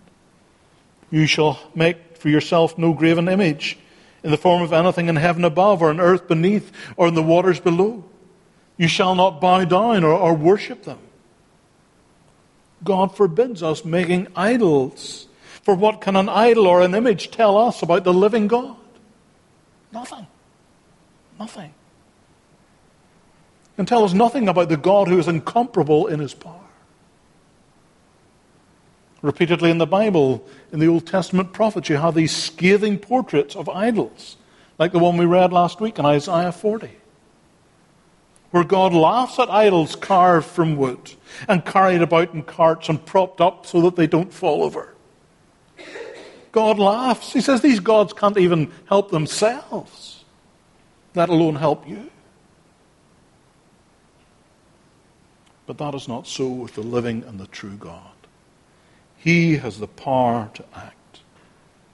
You 1.10 1.26
shall 1.26 1.60
make 1.74 2.18
for 2.18 2.30
yourself 2.30 2.78
no 2.78 2.94
graven 2.94 3.28
image 3.28 3.78
in 4.24 4.32
the 4.32 4.38
form 4.38 4.62
of 4.62 4.74
anything 4.74 5.08
in 5.08 5.16
heaven 5.16 5.44
above, 5.44 5.82
or 5.82 5.90
on 5.90 6.00
earth 6.00 6.28
beneath, 6.28 6.72
or 6.96 7.08
in 7.08 7.16
the 7.16 7.24
waters 7.24 7.60
below. 7.60 8.04
You 8.78 8.88
shall 8.88 9.16
not 9.16 9.42
bow 9.42 9.66
down 9.66 10.04
or, 10.04 10.14
or 10.14 10.34
worship 10.34 10.84
them. 10.84 11.00
God 12.84 13.16
forbids 13.16 13.64
us 13.64 13.86
making 13.86 14.28
idols. 14.36 15.28
For 15.64 15.76
what 15.76 16.02
can 16.02 16.16
an 16.16 16.30
idol 16.30 16.66
or 16.68 16.82
an 16.82 16.96
image 16.96 17.32
tell 17.32 17.58
us 17.58 17.84
about 17.84 18.04
the 18.04 18.14
living 18.14 18.48
God? 18.48 18.76
Nothing. 19.92 20.26
Nothing. 21.40 21.74
Can 23.82 23.88
tell 23.88 24.04
us 24.04 24.14
nothing 24.14 24.48
about 24.48 24.70
the 24.70 24.78
God 24.78 25.08
who 25.08 25.18
is 25.18 25.28
incomparable 25.28 26.06
in 26.06 26.20
his 26.20 26.36
power. 26.36 26.70
Repeatedly 29.24 29.72
in 29.72 29.80
the 29.80 29.88
Bible, 29.88 30.48
in 30.72 30.78
the 30.78 30.86
Old 30.86 31.08
Testament 31.08 31.52
prophets, 31.52 31.90
you 31.90 31.98
have 31.98 32.14
these 32.14 32.32
scathing 32.32 33.00
portraits 33.00 33.56
of 33.56 33.68
idols 33.68 34.38
like 34.78 34.92
the 34.92 35.00
one 35.00 35.18
we 35.18 35.26
read 35.26 35.52
last 35.52 35.82
week 35.82 35.98
in 35.98 36.06
Isaiah 36.06 36.52
40, 36.52 36.92
where 38.52 38.64
God 38.64 38.94
laughs 38.94 39.40
at 39.40 39.50
idols 39.50 39.96
carved 39.96 40.46
from 40.46 40.76
wood 40.76 41.16
and 41.48 41.66
carried 41.66 42.04
about 42.04 42.36
in 42.36 42.44
carts 42.44 42.88
and 42.88 43.04
propped 43.04 43.42
up 43.42 43.66
so 43.66 43.82
that 43.82 43.96
they 43.96 44.06
don't 44.06 44.32
fall 44.32 44.62
over. 44.62 44.94
God 46.52 46.78
laughs. 46.78 47.34
He 47.34 47.42
says 47.42 47.62
these 47.62 47.80
gods 47.80 48.14
can't 48.14 48.38
even 48.38 48.72
help 48.86 49.10
themselves, 49.10 50.24
let 51.16 51.30
alone 51.30 51.56
help 51.56 51.90
you. 51.90 52.12
But 55.72 55.78
that 55.78 55.96
is 55.96 56.10
not 56.10 56.28
so 56.28 56.50
with 56.50 56.76
the 56.76 56.82
living 56.82 57.24
and 57.26 57.40
the 57.40 57.48
true 57.48 57.78
God. 57.78 58.12
He 59.16 59.56
has 59.56 59.80
the 59.80 59.88
power 59.88 60.52
to 60.54 60.66
act. 60.76 61.22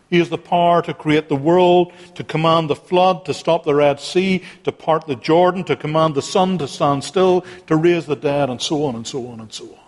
He 0.10 0.18
has 0.18 0.30
the 0.30 0.38
power 0.40 0.82
to 0.82 0.96
create 0.96 1.30
the 1.30 1.36
world, 1.36 1.94
to 2.16 2.24
command 2.24 2.72
the 2.72 2.76
flood, 2.76 3.24
to 3.26 3.36
stop 3.36 3.66
the 3.66 3.76
Red 3.76 4.00
Sea, 4.00 4.42
to 4.64 4.72
part 4.72 5.06
the 5.06 5.16
Jordan, 5.16 5.64
to 5.66 5.76
command 5.76 6.16
the 6.16 6.24
sun 6.24 6.58
to 6.58 6.68
stand 6.68 7.04
still, 7.04 7.46
to 7.68 7.76
raise 7.76 8.08
the 8.08 8.16
dead, 8.16 8.50
and 8.50 8.60
so 8.60 8.84
on 8.84 8.96
and 8.96 9.06
so 9.06 9.28
on 9.28 9.40
and 9.40 9.54
so 9.54 9.66
on. 9.66 9.80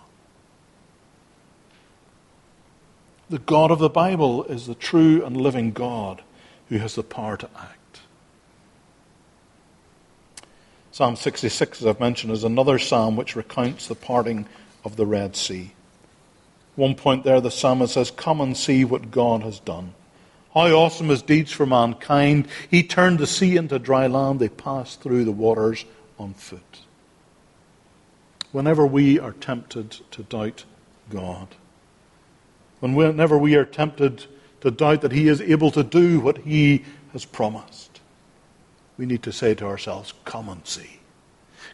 The 3.28 3.40
God 3.40 3.72
of 3.72 3.80
the 3.80 3.90
Bible 3.90 4.44
is 4.44 4.68
the 4.68 4.76
true 4.76 5.24
and 5.24 5.36
living 5.36 5.72
God 5.72 6.22
who 6.68 6.78
has 6.78 6.94
the 6.94 7.02
power 7.02 7.36
to 7.38 7.50
act. 7.58 7.79
Psalm 11.00 11.16
66, 11.16 11.80
as 11.80 11.86
I've 11.86 11.98
mentioned, 11.98 12.30
is 12.30 12.44
another 12.44 12.78
psalm 12.78 13.16
which 13.16 13.34
recounts 13.34 13.86
the 13.86 13.94
parting 13.94 14.44
of 14.84 14.96
the 14.96 15.06
Red 15.06 15.34
Sea. 15.34 15.72
One 16.76 16.94
point 16.94 17.24
there, 17.24 17.40
the 17.40 17.50
psalmist 17.50 17.94
says, 17.94 18.10
Come 18.10 18.38
and 18.42 18.54
see 18.54 18.84
what 18.84 19.10
God 19.10 19.42
has 19.42 19.60
done. 19.60 19.94
How 20.52 20.66
awesome 20.66 21.08
his 21.08 21.22
deeds 21.22 21.52
for 21.52 21.64
mankind. 21.64 22.48
He 22.70 22.82
turned 22.82 23.18
the 23.18 23.26
sea 23.26 23.56
into 23.56 23.78
dry 23.78 24.08
land. 24.08 24.40
They 24.40 24.50
passed 24.50 25.00
through 25.00 25.24
the 25.24 25.32
waters 25.32 25.86
on 26.18 26.34
foot. 26.34 26.80
Whenever 28.52 28.84
we 28.84 29.18
are 29.18 29.32
tempted 29.32 29.92
to 30.10 30.22
doubt 30.24 30.66
God, 31.08 31.48
whenever 32.80 33.38
we 33.38 33.54
are 33.54 33.64
tempted 33.64 34.26
to 34.60 34.70
doubt 34.70 35.00
that 35.00 35.12
He 35.12 35.28
is 35.28 35.40
able 35.40 35.70
to 35.70 35.82
do 35.82 36.20
what 36.20 36.36
He 36.36 36.84
has 37.14 37.24
promised, 37.24 37.89
we 39.00 39.06
need 39.06 39.22
to 39.22 39.32
say 39.32 39.54
to 39.54 39.64
ourselves, 39.64 40.12
Come 40.26 40.50
and 40.50 40.66
see. 40.66 41.00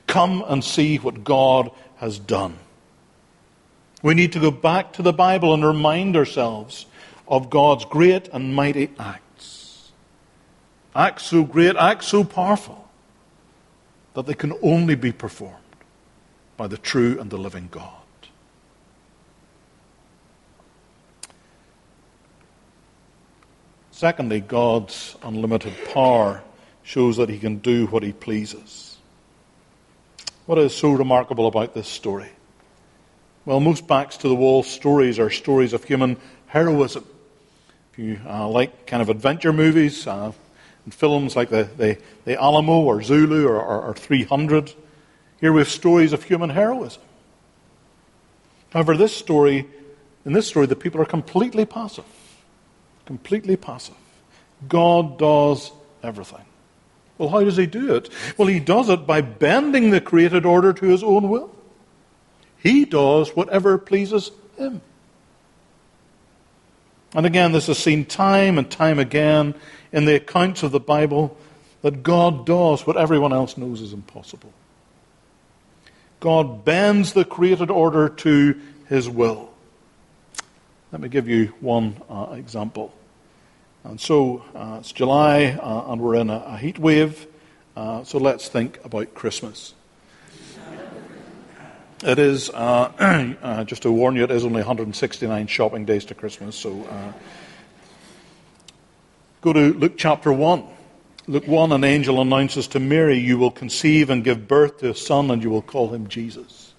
Come 0.07 0.45
and 0.47 0.63
see 0.63 0.99
what 0.99 1.25
God 1.25 1.73
has 1.97 2.21
done. 2.21 2.57
We 4.01 4.15
need 4.15 4.33
to 4.35 4.39
go 4.39 4.53
back 4.53 4.93
to 4.93 5.03
the 5.03 5.13
Bible 5.13 5.53
and 5.53 5.65
remind 5.65 6.17
ourselves 6.17 6.87
of 7.27 7.51
God's 7.51 7.85
great 7.85 8.29
and 8.29 8.55
mighty 8.55 8.91
acts. 8.97 9.91
Acts 10.95 11.25
so 11.25 11.43
great, 11.43 11.75
acts 11.75 12.07
so 12.07 12.23
powerful, 12.23 12.89
that 14.15 14.27
they 14.27 14.35
can 14.35 14.53
only 14.63 14.95
be 14.95 15.11
performed 15.11 15.57
by 16.57 16.69
the 16.69 16.79
true 16.79 17.19
and 17.19 17.29
the 17.29 17.39
living 17.39 17.67
God. 17.73 17.91
Secondly, 23.91 24.39
God's 24.39 25.17
unlimited 25.25 25.75
power 25.93 26.45
shows 26.87 27.19
that 27.19 27.29
he 27.29 27.39
can 27.39 27.59
do 27.59 27.87
what 27.89 28.03
he 28.03 28.13
pleases. 28.13 28.97
What 30.47 30.57
is 30.57 30.75
so 30.75 30.93
remarkable 30.93 31.47
about 31.47 31.75
this 31.75 31.89
story? 31.89 32.31
Well, 33.45 33.61
most 33.61 33.87
backs 33.87 34.17
to 34.19 34.29
the 34.29 34.35
wall 34.35 34.63
stories 34.63 35.19
are 35.19 35.29
stories 35.29 35.75
of 35.75 35.85
human 35.85 36.17
heroism 36.47 37.05
if 37.97 38.05
you 38.05 38.21
uh, 38.29 38.47
like 38.49 38.87
kind 38.87 39.01
of 39.01 39.09
adventure 39.09 39.53
movies 39.53 40.07
uh, 40.07 40.33
and 40.85 40.95
films 40.95 41.35
like 41.35 41.49
the, 41.49 41.65
the, 41.77 41.99
the, 42.27 42.41
Alamo 42.41 42.83
or 42.83 43.03
Zulu 43.03 43.47
or, 43.47 43.61
or, 43.61 43.83
or 43.83 43.95
300, 43.95 44.73
here 45.41 45.53
we 45.53 45.61
have 45.61 45.69
stories 45.69 46.13
of 46.13 46.23
human 46.23 46.51
heroism. 46.51 47.03
However, 48.71 48.97
this 48.97 49.17
story, 49.17 49.67
in 50.27 50.33
this 50.35 50.47
story, 50.47 50.67
the 50.67 50.77
people 50.77 51.01
are 51.01 51.07
completely 51.07 51.65
passive. 51.65 52.05
Completely 53.07 53.57
passive. 53.57 53.95
God 54.69 55.19
does 55.19 55.73
everything. 56.03 56.45
Well, 57.19 57.31
how 57.31 57.43
does 57.43 57.57
he 57.57 57.67
do 57.67 57.95
it? 57.95 58.11
Well, 58.37 58.49
he 58.49 58.61
does 58.61 58.89
it 58.89 59.07
by 59.07 59.21
bending 59.21 59.91
the 59.91 60.01
created 60.01 60.45
order 60.45 60.73
to 60.73 60.87
his 60.87 61.03
own 61.03 61.29
will. 61.29 61.55
He 62.59 62.85
does 62.85 63.31
whatever 63.31 63.79
pleases 63.79 64.31
him. 64.59 64.81
And 67.15 67.25
again, 67.25 67.53
this 67.53 67.69
is 67.69 67.79
seen 67.79 68.05
time 68.05 68.59
and 68.59 68.71
time 68.71 68.99
again 68.99 69.55
in 69.93 70.05
the 70.05 70.17
accounts 70.17 70.63
of 70.63 70.73
the 70.73 70.81
Bible 70.81 71.37
that 71.83 72.03
God 72.03 72.45
does 72.45 72.87
what 72.87 72.97
everyone 72.97 73.33
else 73.33 73.57
knows 73.57 73.81
is 73.81 73.93
impossible. 73.93 74.53
God 76.21 76.65
bends 76.65 77.13
the 77.13 77.25
created 77.25 77.71
order 77.71 78.09
to 78.09 78.61
his 78.89 79.09
will. 79.09 79.51
Let 80.93 81.01
me 81.01 81.09
give 81.09 81.29
you 81.29 81.53
one 81.61 82.01
uh, 82.09 82.33
example. 82.33 82.93
And 83.87 84.01
so 84.01 84.43
uh, 84.53 84.79
it's 84.81 84.91
July, 84.91 85.57
uh, 85.63 85.93
and 85.93 86.01
we're 86.01 86.17
in 86.17 86.29
a, 86.29 86.43
a 86.45 86.57
heat 86.57 86.77
wave. 86.77 87.25
Uh, 87.77 88.03
so 88.03 88.19
let's 88.19 88.49
think 88.49 88.85
about 88.85 89.15
Christmas. 89.15 89.75
It 92.03 92.19
is, 92.19 92.51
uh, 92.51 93.37
uh, 93.43 93.63
just 93.63 93.83
to 93.83 93.93
warn 93.93 94.17
you, 94.17 94.25
it 94.25 94.33
is 94.33 94.45
only 94.45 94.59
169 94.59 95.47
shopping 95.47 95.85
days 95.85 96.05
to 96.07 96.15
Christmas. 96.15 96.57
So 96.57 96.83
uh, 96.83 97.13
go 99.41 99.53
to 99.53 99.73
Luke 99.75 99.97
chapter 99.97 100.33
1. 100.33 100.65
Luke 101.29 101.47
1 101.47 101.71
an 101.71 101.85
angel 101.85 102.21
announces 102.21 102.67
to 102.69 102.81
Mary, 102.81 103.19
You 103.19 103.39
will 103.39 103.53
conceive 103.53 104.11
and 104.11 104.25
give 104.25 104.49
birth 104.49 104.79
to 104.79 104.91
a 104.91 104.95
son, 104.97 105.31
and 105.31 105.41
you 105.41 105.51
will 105.51 105.63
call 105.63 105.95
him 105.95 106.09
Jesus. 106.09 106.75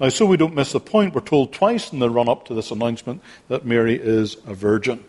Now, 0.00 0.08
so 0.08 0.24
we 0.24 0.38
don't 0.38 0.54
miss 0.54 0.72
the 0.72 0.80
point, 0.80 1.14
we're 1.14 1.20
told 1.20 1.52
twice 1.52 1.92
in 1.92 1.98
the 1.98 2.08
run 2.08 2.30
up 2.30 2.46
to 2.46 2.54
this 2.54 2.70
announcement 2.70 3.20
that 3.48 3.66
Mary 3.66 3.94
is 3.94 4.38
a 4.46 4.54
virgin. 4.54 5.04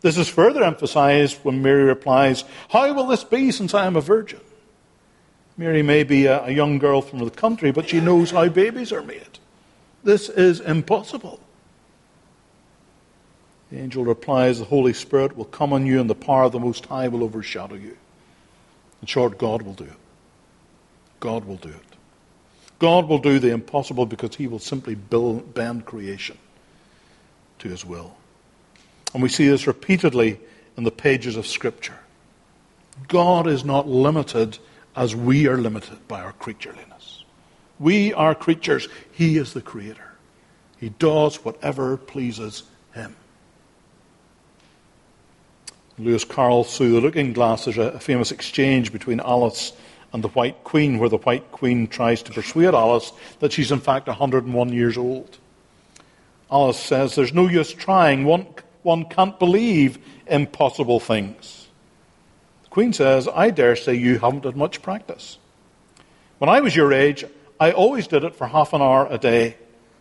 This 0.00 0.16
is 0.16 0.28
further 0.28 0.62
emphasized 0.62 1.38
when 1.42 1.62
Mary 1.62 1.84
replies, 1.84 2.44
How 2.70 2.92
will 2.94 3.06
this 3.06 3.24
be 3.24 3.50
since 3.50 3.74
I 3.74 3.86
am 3.86 3.96
a 3.96 4.00
virgin? 4.00 4.40
Mary 5.56 5.82
may 5.82 6.04
be 6.04 6.26
a, 6.26 6.44
a 6.44 6.50
young 6.50 6.78
girl 6.78 7.02
from 7.02 7.18
the 7.18 7.30
country, 7.30 7.70
but 7.70 7.88
she 7.88 8.00
knows 8.00 8.30
how 8.30 8.48
babies 8.48 8.92
are 8.92 9.02
made. 9.02 9.38
This 10.02 10.30
is 10.30 10.60
impossible. 10.60 11.40
The 13.70 13.78
angel 13.78 14.04
replies, 14.04 14.58
The 14.58 14.64
Holy 14.64 14.94
Spirit 14.94 15.36
will 15.36 15.44
come 15.44 15.72
on 15.72 15.84
you, 15.86 16.00
and 16.00 16.08
the 16.08 16.14
power 16.14 16.44
of 16.44 16.52
the 16.52 16.58
Most 16.58 16.86
High 16.86 17.08
will 17.08 17.22
overshadow 17.22 17.74
you. 17.74 17.96
In 19.02 19.06
short, 19.06 19.38
God 19.38 19.62
will 19.62 19.74
do 19.74 19.84
it. 19.84 19.96
God 21.20 21.44
will 21.44 21.56
do 21.56 21.68
it. 21.68 21.96
God 22.78 23.06
will 23.06 23.18
do 23.18 23.38
the 23.38 23.50
impossible 23.50 24.06
because 24.06 24.36
he 24.36 24.46
will 24.46 24.58
simply 24.58 24.94
bend 24.94 25.84
creation 25.84 26.38
to 27.58 27.68
his 27.68 27.84
will. 27.84 28.16
And 29.12 29.22
we 29.22 29.28
see 29.28 29.48
this 29.48 29.66
repeatedly 29.66 30.40
in 30.76 30.84
the 30.84 30.90
pages 30.90 31.36
of 31.36 31.46
Scripture. 31.46 31.98
God 33.08 33.46
is 33.46 33.64
not 33.64 33.88
limited 33.88 34.58
as 34.94 35.16
we 35.16 35.46
are 35.46 35.56
limited 35.56 36.06
by 36.08 36.20
our 36.20 36.32
creatureliness. 36.32 37.22
We 37.78 38.12
are 38.12 38.34
creatures. 38.34 38.88
He 39.12 39.36
is 39.36 39.52
the 39.52 39.62
creator. 39.62 40.12
He 40.78 40.90
does 40.90 41.44
whatever 41.44 41.96
pleases 41.96 42.64
him. 42.94 43.16
Lewis 45.98 46.24
Carroll, 46.24 46.64
through 46.64 46.92
the 46.92 47.00
looking 47.00 47.32
glass, 47.32 47.64
there's 47.64 47.78
a 47.78 48.00
famous 48.00 48.32
exchange 48.32 48.92
between 48.92 49.20
Alice 49.20 49.72
and 50.12 50.24
the 50.24 50.28
White 50.28 50.64
Queen, 50.64 50.98
where 50.98 51.08
the 51.08 51.18
White 51.18 51.52
Queen 51.52 51.86
tries 51.86 52.22
to 52.22 52.32
persuade 52.32 52.74
Alice 52.74 53.12
that 53.40 53.52
she's 53.52 53.70
in 53.70 53.80
fact 53.80 54.06
101 54.06 54.72
years 54.72 54.96
old. 54.96 55.38
Alice 56.50 56.80
says, 56.80 57.14
There's 57.14 57.34
no 57.34 57.48
use 57.48 57.72
trying. 57.72 58.24
One, 58.24 58.46
one 58.82 59.04
can't 59.04 59.38
believe 59.38 59.98
impossible 60.26 61.00
things. 61.00 61.68
The 62.64 62.70
Queen 62.70 62.92
says, 62.92 63.28
I 63.28 63.50
dare 63.50 63.76
say 63.76 63.94
you 63.94 64.18
haven't 64.18 64.44
had 64.44 64.56
much 64.56 64.82
practice. 64.82 65.38
When 66.38 66.48
I 66.48 66.60
was 66.60 66.74
your 66.74 66.92
age, 66.92 67.24
I 67.58 67.72
always 67.72 68.06
did 68.06 68.24
it 68.24 68.34
for 68.34 68.46
half 68.46 68.72
an 68.72 68.80
hour 68.80 69.06
a 69.10 69.18
day. 69.18 69.56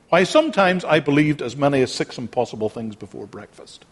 Why, 0.09 0.23
sometimes 0.23 0.85
I 0.85 1.01
believed 1.01 1.41
as 1.41 1.55
many 1.55 1.81
as 1.81 1.93
six 1.93 2.17
impossible 2.17 2.69
things 2.69 2.95
before 2.95 3.27
breakfast. 3.27 3.85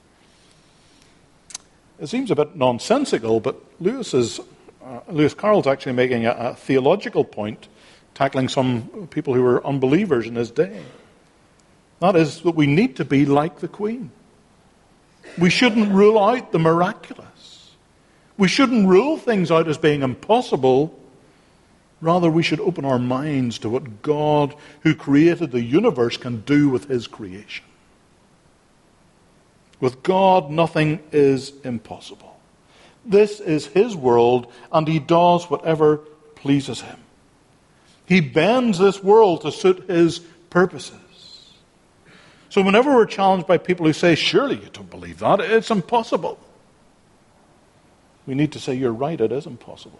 It 1.99 2.07
seems 2.07 2.31
a 2.31 2.35
bit 2.35 2.55
nonsensical, 2.55 3.39
but 3.39 3.61
Lewis, 3.79 4.13
is, 4.13 4.39
uh, 4.83 4.99
Lewis 5.09 5.33
Carroll's 5.33 5.67
actually 5.67 5.93
making 5.93 6.25
a, 6.25 6.31
a 6.31 6.55
theological 6.55 7.23
point, 7.23 7.67
tackling 8.13 8.47
some 8.47 9.07
people 9.11 9.33
who 9.33 9.43
were 9.43 9.65
unbelievers 9.65 10.27
in 10.27 10.35
his 10.35 10.49
day. 10.49 10.81
That 11.99 12.15
is, 12.15 12.41
that 12.41 12.51
we 12.55 12.67
need 12.67 12.95
to 12.97 13.05
be 13.05 13.25
like 13.25 13.59
the 13.59 13.67
Queen. 13.67 14.11
We 15.37 15.49
shouldn't 15.49 15.91
rule 15.91 16.19
out 16.19 16.51
the 16.51 16.59
miraculous. 16.59 17.71
We 18.37 18.47
shouldn't 18.47 18.87
rule 18.87 19.17
things 19.17 19.51
out 19.51 19.67
as 19.67 19.77
being 19.77 20.03
impossible. 20.03 20.97
Rather, 22.01 22.29
we 22.29 22.43
should 22.43 22.59
open 22.59 22.85
our 22.85 22.99
minds 22.99 23.57
to 23.59 23.69
what 23.69 24.01
God, 24.01 24.55
who 24.81 24.93
created 24.93 25.51
the 25.51 25.63
universe, 25.63 26.17
can 26.17 26.41
do 26.41 26.69
with 26.69 26.87
his 26.87 27.07
creation. 27.07 27.65
With 29.79 30.03
God, 30.03 30.51
nothing 30.51 30.99
is 31.11 31.53
impossible. 31.63 32.39
This 33.05 33.39
is 33.39 33.67
his 33.67 33.95
world, 33.95 34.51
and 34.71 34.87
he 34.87 34.99
does 34.99 35.49
whatever 35.49 35.97
pleases 36.35 36.81
him. 36.81 36.99
He 38.05 38.21
bends 38.21 38.77
this 38.77 39.03
world 39.03 39.41
to 39.41 39.51
suit 39.51 39.89
his 39.89 40.19
purposes. 40.49 40.99
So, 42.57 42.63
whenever 42.63 42.95
we're 42.95 43.05
challenged 43.05 43.45
by 43.45 43.59
people 43.59 43.85
who 43.85 43.93
say, 43.93 44.15
Surely 44.15 44.55
you 44.55 44.69
don't 44.73 44.89
believe 44.89 45.19
that, 45.19 45.39
it's 45.41 45.69
impossible, 45.69 46.39
we 48.25 48.33
need 48.33 48.51
to 48.53 48.59
say, 48.59 48.73
You're 48.73 48.91
right, 48.91 49.21
it 49.21 49.31
is 49.31 49.45
impossible. 49.45 49.99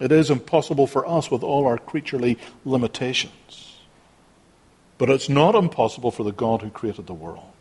It 0.00 0.10
is 0.10 0.28
impossible 0.28 0.88
for 0.88 1.06
us 1.06 1.30
with 1.30 1.44
all 1.44 1.68
our 1.68 1.78
creaturely 1.78 2.36
limitations. 2.64 3.78
But 4.98 5.08
it's 5.08 5.28
not 5.28 5.54
impossible 5.54 6.10
for 6.10 6.24
the 6.24 6.32
God 6.32 6.62
who 6.62 6.70
created 6.70 7.06
the 7.06 7.14
world, 7.14 7.52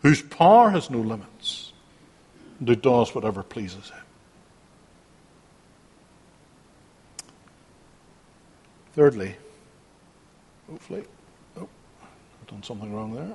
whose 0.00 0.22
power 0.22 0.70
has 0.70 0.88
no 0.88 1.00
limits, 1.00 1.74
and 2.60 2.66
who 2.66 2.76
does 2.76 3.14
whatever 3.14 3.42
pleases 3.42 3.90
him. 3.90 4.04
Thirdly, 8.94 9.36
hopefully, 10.66 11.04
done 12.48 12.62
something 12.62 12.94
wrong 12.94 13.14
there. 13.14 13.32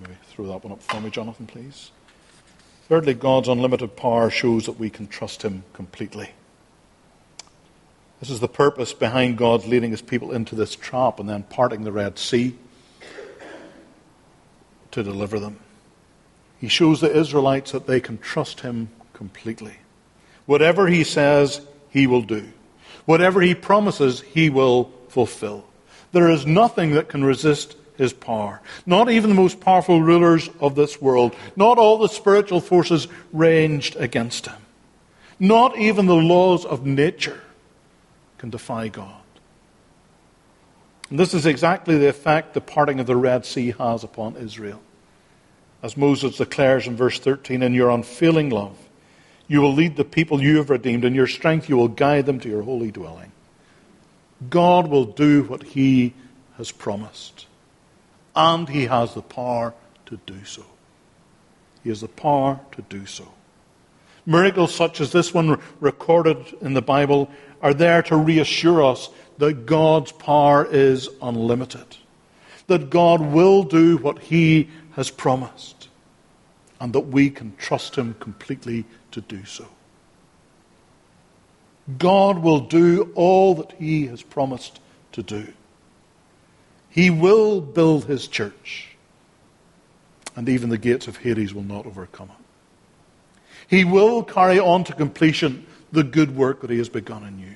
Maybe 0.00 0.14
throw 0.30 0.46
that 0.46 0.64
one 0.64 0.72
up 0.72 0.82
for 0.82 1.00
me, 1.00 1.10
Jonathan, 1.10 1.46
please. 1.46 1.90
Thirdly, 2.88 3.14
God's 3.14 3.48
unlimited 3.48 3.96
power 3.96 4.30
shows 4.30 4.66
that 4.66 4.78
we 4.78 4.90
can 4.90 5.06
trust 5.06 5.42
Him 5.42 5.64
completely. 5.72 6.30
This 8.20 8.30
is 8.30 8.40
the 8.40 8.48
purpose 8.48 8.94
behind 8.94 9.36
God 9.36 9.66
leading 9.66 9.90
his 9.90 10.00
people 10.00 10.32
into 10.32 10.54
this 10.54 10.74
trap 10.74 11.20
and 11.20 11.28
then 11.28 11.42
parting 11.42 11.84
the 11.84 11.92
Red 11.92 12.18
Sea 12.18 12.56
to 14.90 15.02
deliver 15.02 15.38
them. 15.38 15.58
He 16.58 16.68
shows 16.68 17.00
the 17.00 17.14
Israelites 17.14 17.72
that 17.72 17.86
they 17.86 18.00
can 18.00 18.16
trust 18.16 18.60
him 18.60 18.88
completely. 19.12 19.76
Whatever 20.46 20.86
he 20.86 21.04
says, 21.04 21.60
he 21.90 22.06
will 22.06 22.22
do. 22.22 22.50
Whatever 23.04 23.42
he 23.42 23.54
promises, 23.54 24.22
he 24.22 24.48
will 24.48 24.90
fulfill. 25.08 25.66
There 26.16 26.30
is 26.30 26.46
nothing 26.46 26.92
that 26.92 27.10
can 27.10 27.22
resist 27.22 27.76
his 27.98 28.14
power. 28.14 28.62
Not 28.86 29.10
even 29.10 29.28
the 29.28 29.36
most 29.36 29.60
powerful 29.60 30.00
rulers 30.00 30.48
of 30.60 30.74
this 30.74 30.98
world. 30.98 31.36
Not 31.56 31.76
all 31.76 31.98
the 31.98 32.08
spiritual 32.08 32.62
forces 32.62 33.06
ranged 33.34 33.96
against 33.96 34.46
him. 34.46 34.56
Not 35.38 35.76
even 35.76 36.06
the 36.06 36.14
laws 36.14 36.64
of 36.64 36.86
nature 36.86 37.42
can 38.38 38.48
defy 38.48 38.88
God. 38.88 39.20
And 41.10 41.18
this 41.18 41.34
is 41.34 41.44
exactly 41.44 41.98
the 41.98 42.08
effect 42.08 42.54
the 42.54 42.62
parting 42.62 42.98
of 42.98 43.06
the 43.06 43.14
Red 43.14 43.44
Sea 43.44 43.72
has 43.72 44.02
upon 44.02 44.36
Israel. 44.36 44.80
As 45.82 45.98
Moses 45.98 46.38
declares 46.38 46.86
in 46.86 46.96
verse 46.96 47.18
13, 47.18 47.62
in 47.62 47.74
your 47.74 47.90
unfailing 47.90 48.48
love, 48.48 48.78
you 49.48 49.60
will 49.60 49.74
lead 49.74 49.96
the 49.96 50.02
people 50.02 50.42
you 50.42 50.56
have 50.56 50.70
redeemed, 50.70 51.04
in 51.04 51.14
your 51.14 51.26
strength 51.26 51.68
you 51.68 51.76
will 51.76 51.88
guide 51.88 52.24
them 52.24 52.40
to 52.40 52.48
your 52.48 52.62
holy 52.62 52.90
dwelling. 52.90 53.32
God 54.50 54.88
will 54.88 55.04
do 55.04 55.44
what 55.44 55.62
he 55.62 56.14
has 56.56 56.70
promised, 56.70 57.46
and 58.34 58.68
he 58.68 58.86
has 58.86 59.14
the 59.14 59.22
power 59.22 59.74
to 60.06 60.18
do 60.26 60.44
so. 60.44 60.64
He 61.82 61.88
has 61.88 62.00
the 62.00 62.08
power 62.08 62.60
to 62.72 62.82
do 62.82 63.06
so. 63.06 63.32
Miracles 64.26 64.74
such 64.74 65.00
as 65.00 65.12
this 65.12 65.32
one 65.32 65.60
recorded 65.80 66.54
in 66.60 66.74
the 66.74 66.82
Bible 66.82 67.30
are 67.62 67.72
there 67.72 68.02
to 68.02 68.16
reassure 68.16 68.84
us 68.84 69.08
that 69.38 69.66
God's 69.66 70.12
power 70.12 70.66
is 70.68 71.08
unlimited, 71.22 71.96
that 72.66 72.90
God 72.90 73.20
will 73.20 73.62
do 73.62 73.96
what 73.98 74.18
He 74.18 74.68
has 74.92 75.10
promised, 75.10 75.88
and 76.80 76.92
that 76.92 77.00
we 77.00 77.30
can 77.30 77.54
trust 77.56 77.96
Him 77.96 78.14
completely 78.18 78.84
to 79.12 79.20
do 79.20 79.44
so. 79.44 79.66
God 81.98 82.38
will 82.38 82.60
do 82.60 83.12
all 83.14 83.54
that 83.56 83.72
He 83.72 84.06
has 84.06 84.22
promised 84.22 84.80
to 85.12 85.22
do. 85.22 85.52
He 86.90 87.10
will 87.10 87.60
build 87.60 88.06
His 88.06 88.26
church, 88.26 88.88
and 90.34 90.48
even 90.48 90.70
the 90.70 90.78
gates 90.78 91.06
of 91.06 91.18
Hades 91.18 91.54
will 91.54 91.62
not 91.62 91.86
overcome 91.86 92.30
it. 92.30 92.44
He 93.68 93.84
will 93.84 94.22
carry 94.22 94.58
on 94.58 94.84
to 94.84 94.94
completion 94.94 95.66
the 95.92 96.02
good 96.02 96.36
work 96.36 96.60
that 96.60 96.70
He 96.70 96.78
has 96.78 96.88
begun 96.88 97.24
in 97.24 97.38
you. 97.38 97.54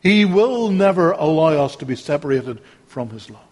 He 0.00 0.24
will 0.24 0.70
never 0.70 1.12
allow 1.12 1.64
us 1.64 1.76
to 1.76 1.86
be 1.86 1.96
separated 1.96 2.60
from 2.86 3.10
His 3.10 3.28
love. 3.28 3.42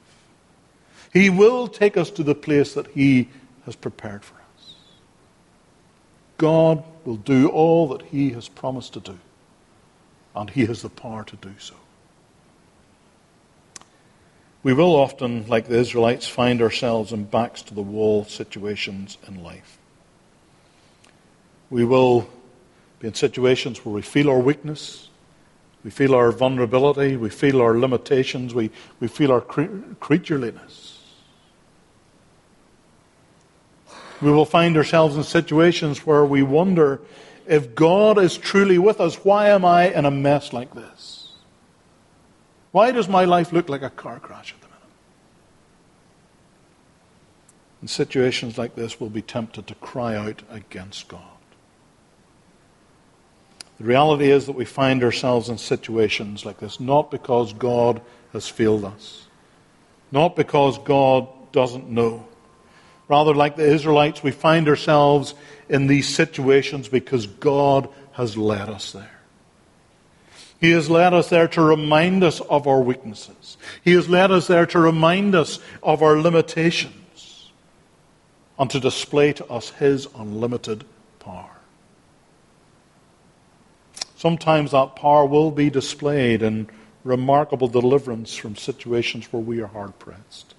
He 1.13 1.31
will 1.31 1.67
take 1.67 1.97
us 1.97 2.11
to 2.13 2.23
the 2.23 2.35
place 2.35 2.75
that 2.75 2.87
He 2.89 3.29
has 3.65 3.75
prepared 3.75 4.25
for 4.25 4.35
us. 4.35 4.75
God 6.39 6.85
will 7.07 7.17
do 7.17 7.49
all 7.49 7.89
that 7.89 8.03
He 8.03 8.31
has 8.31 8.49
promised 8.49 8.93
to 8.95 9.01
do, 9.01 9.19
and 10.35 10.51
He 10.51 10.67
has 10.67 10.83
the 10.83 10.91
power 10.91 11.25
to 11.25 11.37
do 11.37 11.53
so. 11.59 11.75
We 14.63 14.73
will 14.73 14.97
often, 14.97 15.47
like 15.47 15.69
the 15.69 15.79
Israelites, 15.79 16.27
find 16.27 16.61
ourselves 16.61 17.13
in 17.13 17.25
backs 17.25 17.63
to 17.63 17.75
the 17.75 17.83
wall 17.83 18.25
situations 18.25 19.17
in 19.29 19.43
life. 19.43 19.79
We 21.71 21.85
will 21.85 22.29
be 22.99 23.07
in 23.07 23.15
situations 23.15 23.85
where 23.85 23.95
we 23.95 24.03
feel 24.03 24.29
our 24.29 24.41
weakness, 24.41 25.09
we 25.85 25.91
feel 25.91 26.17
our 26.17 26.33
vulnerability, 26.33 27.17
we 27.17 27.31
feel 27.31 27.63
our 27.63 27.79
limitations, 27.79 28.55
we, 28.55 28.73
we 28.99 29.07
feel 29.07 29.31
our 29.31 29.41
cre- 29.41 29.95
creatureliness. 30.01 30.96
We 34.23 34.31
will 34.31 34.47
find 34.47 34.77
ourselves 34.77 35.17
in 35.17 35.25
situations 35.25 36.07
where 36.07 36.25
we 36.25 36.43
wonder 36.43 37.01
if 37.47 37.75
God 37.75 38.19
is 38.19 38.37
truly 38.37 38.79
with 38.79 39.01
us, 39.01 39.25
why 39.25 39.51
am 39.51 39.65
I 39.65 39.93
in 39.93 40.05
a 40.05 40.11
mess 40.11 40.53
like 40.53 40.75
this? 40.75 41.35
Why 42.73 42.91
does 42.91 43.09
my 43.09 43.25
life 43.25 43.53
look 43.53 43.69
like 43.69 43.83
a 43.83 43.91
car 43.91 44.19
crash 44.19 44.53
at 44.53 44.61
the 44.61 44.67
minute? 44.67 44.83
In 47.83 47.89
situations 47.89 48.59
like 48.59 48.75
this, 48.75 49.01
we'll 49.01 49.11
be 49.11 49.23
tempted 49.23 49.67
to 49.67 49.75
cry 49.77 50.17
out 50.17 50.43
against 50.51 51.09
God. 51.09 51.23
The 53.79 53.85
reality 53.85 54.31
is 54.31 54.47
that 54.47 54.57
we 54.57 54.65
find 54.65 55.05
ourselves 55.05 55.49
in 55.49 55.59
situations 55.59 56.47
like 56.47 56.59
this 56.59 56.81
not 56.81 57.11
because 57.11 57.53
God 57.53 58.01
has 58.33 58.49
failed 58.49 58.85
us, 58.85 59.27
not 60.11 60.35
because 60.35 60.79
God 60.79 61.29
doesn't 61.53 61.89
know. 61.89 62.27
Rather, 63.09 63.35
like 63.35 63.57
the 63.57 63.67
Israelites, 63.67 64.23
we 64.23 64.33
find 64.33 64.69
ourselves 64.69 65.35
in 65.69 65.87
these 65.87 66.09
situations 66.09 66.89
because 66.89 67.27
God 67.27 67.89
has 68.13 68.37
led 68.37 68.69
us 68.69 68.93
there. 68.93 69.21
He 70.61 70.71
has 70.73 70.89
led 70.91 71.13
us 71.13 71.29
there 71.29 71.49
to 71.49 71.63
remind 71.63 72.25
us 72.25 72.41
of 72.41 72.67
our 72.67 72.81
weaknesses. 72.81 73.57
He 73.85 73.93
has 73.93 74.09
led 74.09 74.31
us 74.31 74.47
there 74.47 74.67
to 74.67 74.81
remind 74.81 75.35
us 75.35 75.59
of 75.83 76.03
our 76.03 76.19
limitations 76.19 77.51
and 78.59 78.71
to 78.71 78.81
display 78.81 79.33
to 79.35 79.47
us 79.47 79.71
His 79.71 80.09
unlimited 80.17 80.85
power. 81.21 81.51
Sometimes 84.17 84.71
that 84.71 84.97
power 84.97 85.27
will 85.27 85.51
be 85.51 85.69
displayed 85.69 86.43
in 86.43 86.69
remarkable 87.05 87.69
deliverance 87.69 88.35
from 88.35 88.57
situations 88.57 89.33
where 89.33 89.43
we 89.43 89.61
are 89.61 89.69
hard 89.69 89.97
pressed. 89.99 90.56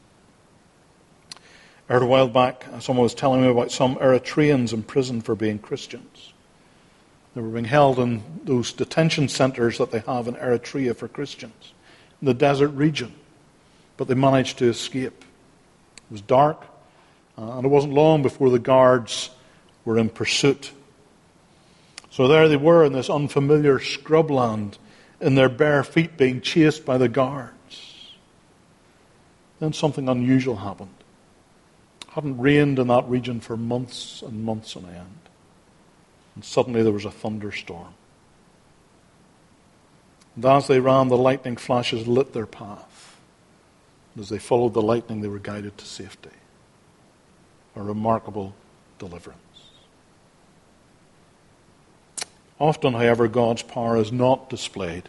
I 1.89 1.93
heard 1.93 2.03
a 2.03 2.07
while 2.07 2.27
back, 2.27 2.65
someone 2.79 3.03
was 3.03 3.13
telling 3.13 3.41
me 3.41 3.47
about 3.47 3.71
some 3.71 3.95
Eritreans 3.95 4.73
in 4.73 4.83
prison 4.83 5.21
for 5.21 5.35
being 5.35 5.59
Christians. 5.59 6.33
They 7.33 7.41
were 7.41 7.49
being 7.49 7.65
held 7.65 7.99
in 7.99 8.23
those 8.43 8.73
detention 8.73 9.29
centers 9.29 9.77
that 9.77 9.91
they 9.91 9.99
have 9.99 10.27
in 10.27 10.35
Eritrea 10.35 10.95
for 10.95 11.07
Christians, 11.07 11.73
in 12.21 12.25
the 12.25 12.33
desert 12.33 12.69
region. 12.69 13.13
But 13.95 14.07
they 14.07 14.15
managed 14.15 14.57
to 14.59 14.69
escape. 14.69 15.23
It 15.97 16.11
was 16.11 16.21
dark, 16.21 16.65
uh, 17.37 17.57
and 17.57 17.65
it 17.65 17.69
wasn't 17.69 17.93
long 17.93 18.21
before 18.21 18.49
the 18.49 18.59
guards 18.59 19.29
were 19.85 19.97
in 19.97 20.09
pursuit 20.09 20.71
so 22.17 22.27
there 22.27 22.47
they 22.49 22.57
were 22.57 22.83
in 22.83 22.93
this 22.93 23.11
unfamiliar 23.11 23.77
scrubland, 23.77 24.79
in 25.21 25.35
their 25.35 25.49
bare 25.49 25.83
feet 25.83 26.17
being 26.17 26.41
chased 26.41 26.83
by 26.83 26.97
the 26.97 27.07
guards. 27.07 28.15
Then 29.59 29.71
something 29.71 30.09
unusual 30.09 30.55
happened. 30.55 30.96
Hadn't 32.17 32.39
rained 32.39 32.79
in 32.79 32.87
that 32.87 33.07
region 33.07 33.39
for 33.39 33.55
months 33.55 34.23
and 34.23 34.43
months 34.43 34.75
on 34.75 34.85
end. 34.85 35.19
And 36.33 36.43
suddenly 36.43 36.81
there 36.81 36.91
was 36.91 37.05
a 37.05 37.11
thunderstorm. 37.11 37.93
And 40.35 40.43
as 40.43 40.65
they 40.65 40.79
ran, 40.79 41.09
the 41.09 41.15
lightning 41.15 41.57
flashes 41.57 42.07
lit 42.07 42.33
their 42.33 42.47
path. 42.47 43.19
And 44.15 44.23
as 44.23 44.29
they 44.29 44.39
followed 44.39 44.73
the 44.73 44.81
lightning, 44.81 45.21
they 45.21 45.27
were 45.27 45.37
guided 45.37 45.77
to 45.77 45.85
safety. 45.85 46.31
A 47.75 47.83
remarkable 47.83 48.55
deliverance. 48.97 49.39
Often, 52.57 52.93
however, 52.93 53.27
God's 53.27 53.61
power 53.61 53.95
is 53.95 54.11
not 54.11 54.49
displayed 54.49 55.07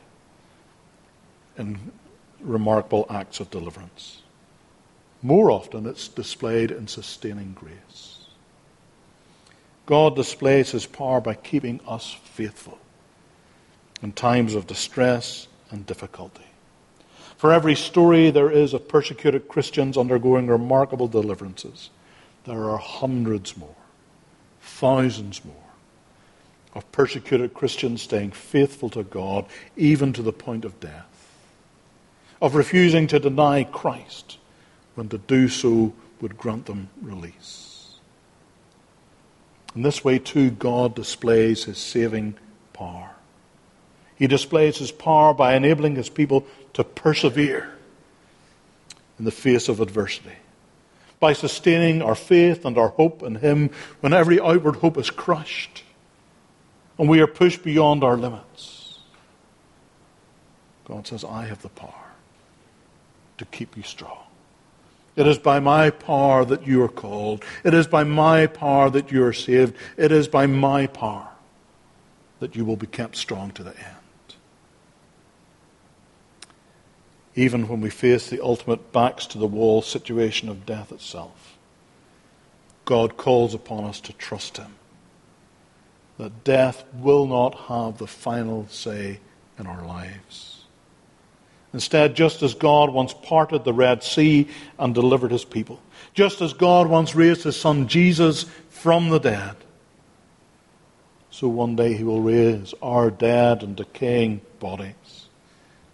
in 1.56 1.90
remarkable 2.38 3.06
acts 3.08 3.40
of 3.40 3.50
deliverance. 3.50 4.20
More 5.22 5.50
often, 5.50 5.86
it's 5.86 6.08
displayed 6.08 6.70
in 6.70 6.86
sustaining 6.86 7.52
grace. 7.54 8.18
God 9.86 10.14
displays 10.14 10.70
his 10.70 10.86
power 10.86 11.20
by 11.20 11.34
keeping 11.34 11.80
us 11.88 12.16
faithful 12.24 12.78
in 14.02 14.12
times 14.12 14.54
of 14.54 14.66
distress 14.66 15.48
and 15.70 15.84
difficulty. 15.86 16.44
For 17.36 17.52
every 17.52 17.74
story 17.74 18.30
there 18.30 18.50
is 18.50 18.74
of 18.74 18.88
persecuted 18.88 19.48
Christians 19.48 19.96
undergoing 19.96 20.46
remarkable 20.46 21.08
deliverances, 21.08 21.90
there 22.44 22.68
are 22.70 22.78
hundreds 22.78 23.56
more, 23.56 23.74
thousands 24.60 25.44
more, 25.44 25.54
of 26.74 26.90
persecuted 26.92 27.54
Christians 27.54 28.02
staying 28.02 28.32
faithful 28.32 28.90
to 28.90 29.02
God 29.02 29.46
even 29.76 30.12
to 30.12 30.22
the 30.22 30.32
point 30.32 30.64
of 30.64 30.78
death, 30.80 31.32
of 32.40 32.54
refusing 32.54 33.06
to 33.08 33.18
deny 33.18 33.64
Christ 33.64 34.38
when 34.98 35.08
to 35.08 35.16
do 35.16 35.48
so 35.48 35.92
would 36.20 36.36
grant 36.36 36.66
them 36.66 36.88
release. 37.00 38.00
In 39.76 39.82
this 39.82 40.04
way, 40.04 40.18
too, 40.18 40.50
God 40.50 40.96
displays 40.96 41.64
his 41.64 41.78
saving 41.78 42.34
power. 42.72 43.10
He 44.16 44.26
displays 44.26 44.78
his 44.78 44.90
power 44.90 45.32
by 45.32 45.54
enabling 45.54 45.94
his 45.94 46.08
people 46.08 46.44
to 46.72 46.82
persevere 46.82 47.72
in 49.20 49.24
the 49.24 49.30
face 49.30 49.68
of 49.68 49.78
adversity, 49.78 50.36
by 51.20 51.32
sustaining 51.32 52.02
our 52.02 52.16
faith 52.16 52.64
and 52.64 52.76
our 52.76 52.88
hope 52.88 53.22
in 53.22 53.36
him 53.36 53.70
when 54.00 54.12
every 54.12 54.40
outward 54.40 54.76
hope 54.76 54.98
is 54.98 55.10
crushed 55.10 55.84
and 56.98 57.08
we 57.08 57.20
are 57.20 57.28
pushed 57.28 57.62
beyond 57.62 58.02
our 58.02 58.16
limits. 58.16 58.98
God 60.86 61.06
says, 61.06 61.22
I 61.22 61.44
have 61.44 61.62
the 61.62 61.68
power 61.68 61.92
to 63.36 63.44
keep 63.44 63.76
you 63.76 63.84
strong. 63.84 64.27
It 65.18 65.26
is 65.26 65.36
by 65.36 65.58
my 65.58 65.90
power 65.90 66.44
that 66.44 66.64
you 66.64 66.80
are 66.84 66.88
called. 66.88 67.44
It 67.64 67.74
is 67.74 67.88
by 67.88 68.04
my 68.04 68.46
power 68.46 68.88
that 68.88 69.10
you 69.10 69.24
are 69.24 69.32
saved. 69.32 69.74
It 69.96 70.12
is 70.12 70.28
by 70.28 70.46
my 70.46 70.86
power 70.86 71.26
that 72.38 72.54
you 72.54 72.64
will 72.64 72.76
be 72.76 72.86
kept 72.86 73.16
strong 73.16 73.50
to 73.50 73.64
the 73.64 73.76
end. 73.76 74.36
Even 77.34 77.66
when 77.66 77.80
we 77.80 77.90
face 77.90 78.30
the 78.30 78.40
ultimate 78.40 78.92
backs 78.92 79.26
to 79.26 79.38
the 79.38 79.46
wall 79.48 79.82
situation 79.82 80.48
of 80.48 80.64
death 80.64 80.92
itself, 80.92 81.58
God 82.84 83.16
calls 83.16 83.54
upon 83.54 83.86
us 83.86 83.98
to 84.02 84.12
trust 84.12 84.58
Him. 84.58 84.76
That 86.16 86.44
death 86.44 86.84
will 86.94 87.26
not 87.26 87.56
have 87.66 87.98
the 87.98 88.06
final 88.06 88.68
say 88.68 89.18
in 89.58 89.66
our 89.66 89.84
lives. 89.84 90.57
Instead, 91.72 92.14
just 92.16 92.42
as 92.42 92.54
God 92.54 92.90
once 92.90 93.12
parted 93.12 93.64
the 93.64 93.74
Red 93.74 94.02
Sea 94.02 94.48
and 94.78 94.94
delivered 94.94 95.30
his 95.30 95.44
people, 95.44 95.80
just 96.14 96.40
as 96.40 96.52
God 96.54 96.88
once 96.88 97.14
raised 97.14 97.42
his 97.42 97.60
son 97.60 97.88
Jesus 97.88 98.44
from 98.70 99.10
the 99.10 99.18
dead, 99.18 99.56
so 101.30 101.46
one 101.46 101.76
day 101.76 101.94
he 101.94 102.04
will 102.04 102.22
raise 102.22 102.74
our 102.82 103.10
dead 103.10 103.62
and 103.62 103.76
decaying 103.76 104.40
bodies 104.60 105.28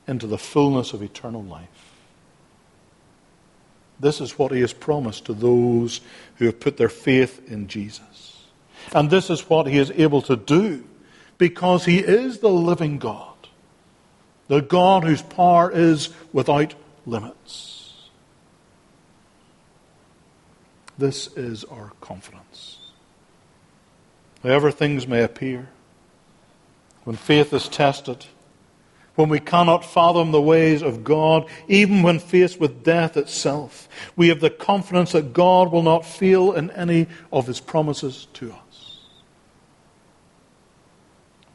into 0.07 0.27
the 0.27 0.39
fullness 0.39 0.93
of 0.93 1.03
eternal 1.03 1.43
life. 1.43 1.69
This 3.99 4.21
is 4.21 4.39
what 4.39 4.53
he 4.53 4.61
has 4.61 4.73
promised 4.73 5.27
to 5.27 5.35
those 5.35 6.01
who 6.37 6.47
have 6.47 6.61
put 6.61 6.77
their 6.77 6.89
faith 6.89 7.51
in 7.51 7.69
Jesus. 7.69 8.45
And 8.93 9.11
this 9.11 9.31
is 9.31 9.49
what 9.49 9.67
he 9.67 9.79
is 9.79 9.91
able 9.93 10.23
to 10.23 10.37
do 10.37 10.85
because 11.39 11.85
he 11.85 11.99
is 11.99 12.39
the 12.39 12.51
living 12.51 12.99
God 12.99 13.34
the 14.55 14.63
God 14.63 15.03
whose 15.03 15.21
power 15.21 15.69
is 15.75 16.11
without 16.33 16.77
limits. 17.07 17.93
This 20.97 21.27
is 21.37 21.65
our 21.65 21.91
confidence. 22.01 22.79
However 24.45 24.71
things 24.71 25.09
may 25.09 25.25
appear, 25.25 25.71
when 27.03 27.17
faith 27.17 27.53
is 27.53 27.69
tested, 27.69 28.27
when 29.17 29.29
we 29.29 29.41
cannot 29.41 29.85
fathom 29.85 30.31
the 30.31 30.41
ways 30.41 30.83
of 30.83 31.03
God, 31.03 31.49
even 31.67 32.05
when 32.05 32.21
faced 32.21 32.61
with 32.61 32.85
death 32.85 33.17
itself, 33.17 33.89
we 34.15 34.29
have 34.29 34.39
the 34.39 34.51
confidence 34.51 35.11
that 35.13 35.33
God 35.33 35.73
will 35.73 35.83
not 35.83 36.07
fail 36.07 36.53
in 36.53 36.71
any 36.71 37.09
of 37.33 37.49
his 37.49 37.59
promises 37.59 38.29
to 38.35 38.53
us. 38.53 39.01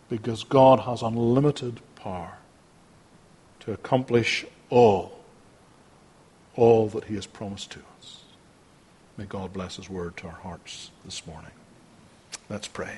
Because 0.09 0.43
God 0.43 0.81
has 0.81 1.01
unlimited 1.01 1.79
power 1.95 2.38
to 3.69 3.75
accomplish 3.75 4.47
all, 4.71 5.19
all 6.55 6.87
that 6.89 7.03
He 7.03 7.13
has 7.13 7.27
promised 7.27 7.69
to 7.71 7.79
us. 7.99 8.23
May 9.15 9.25
God 9.25 9.53
bless 9.53 9.75
His 9.75 9.87
word 9.87 10.17
to 10.17 10.25
our 10.25 10.33
hearts 10.33 10.89
this 11.05 11.27
morning. 11.27 11.51
Let's 12.49 12.67
pray. 12.67 12.97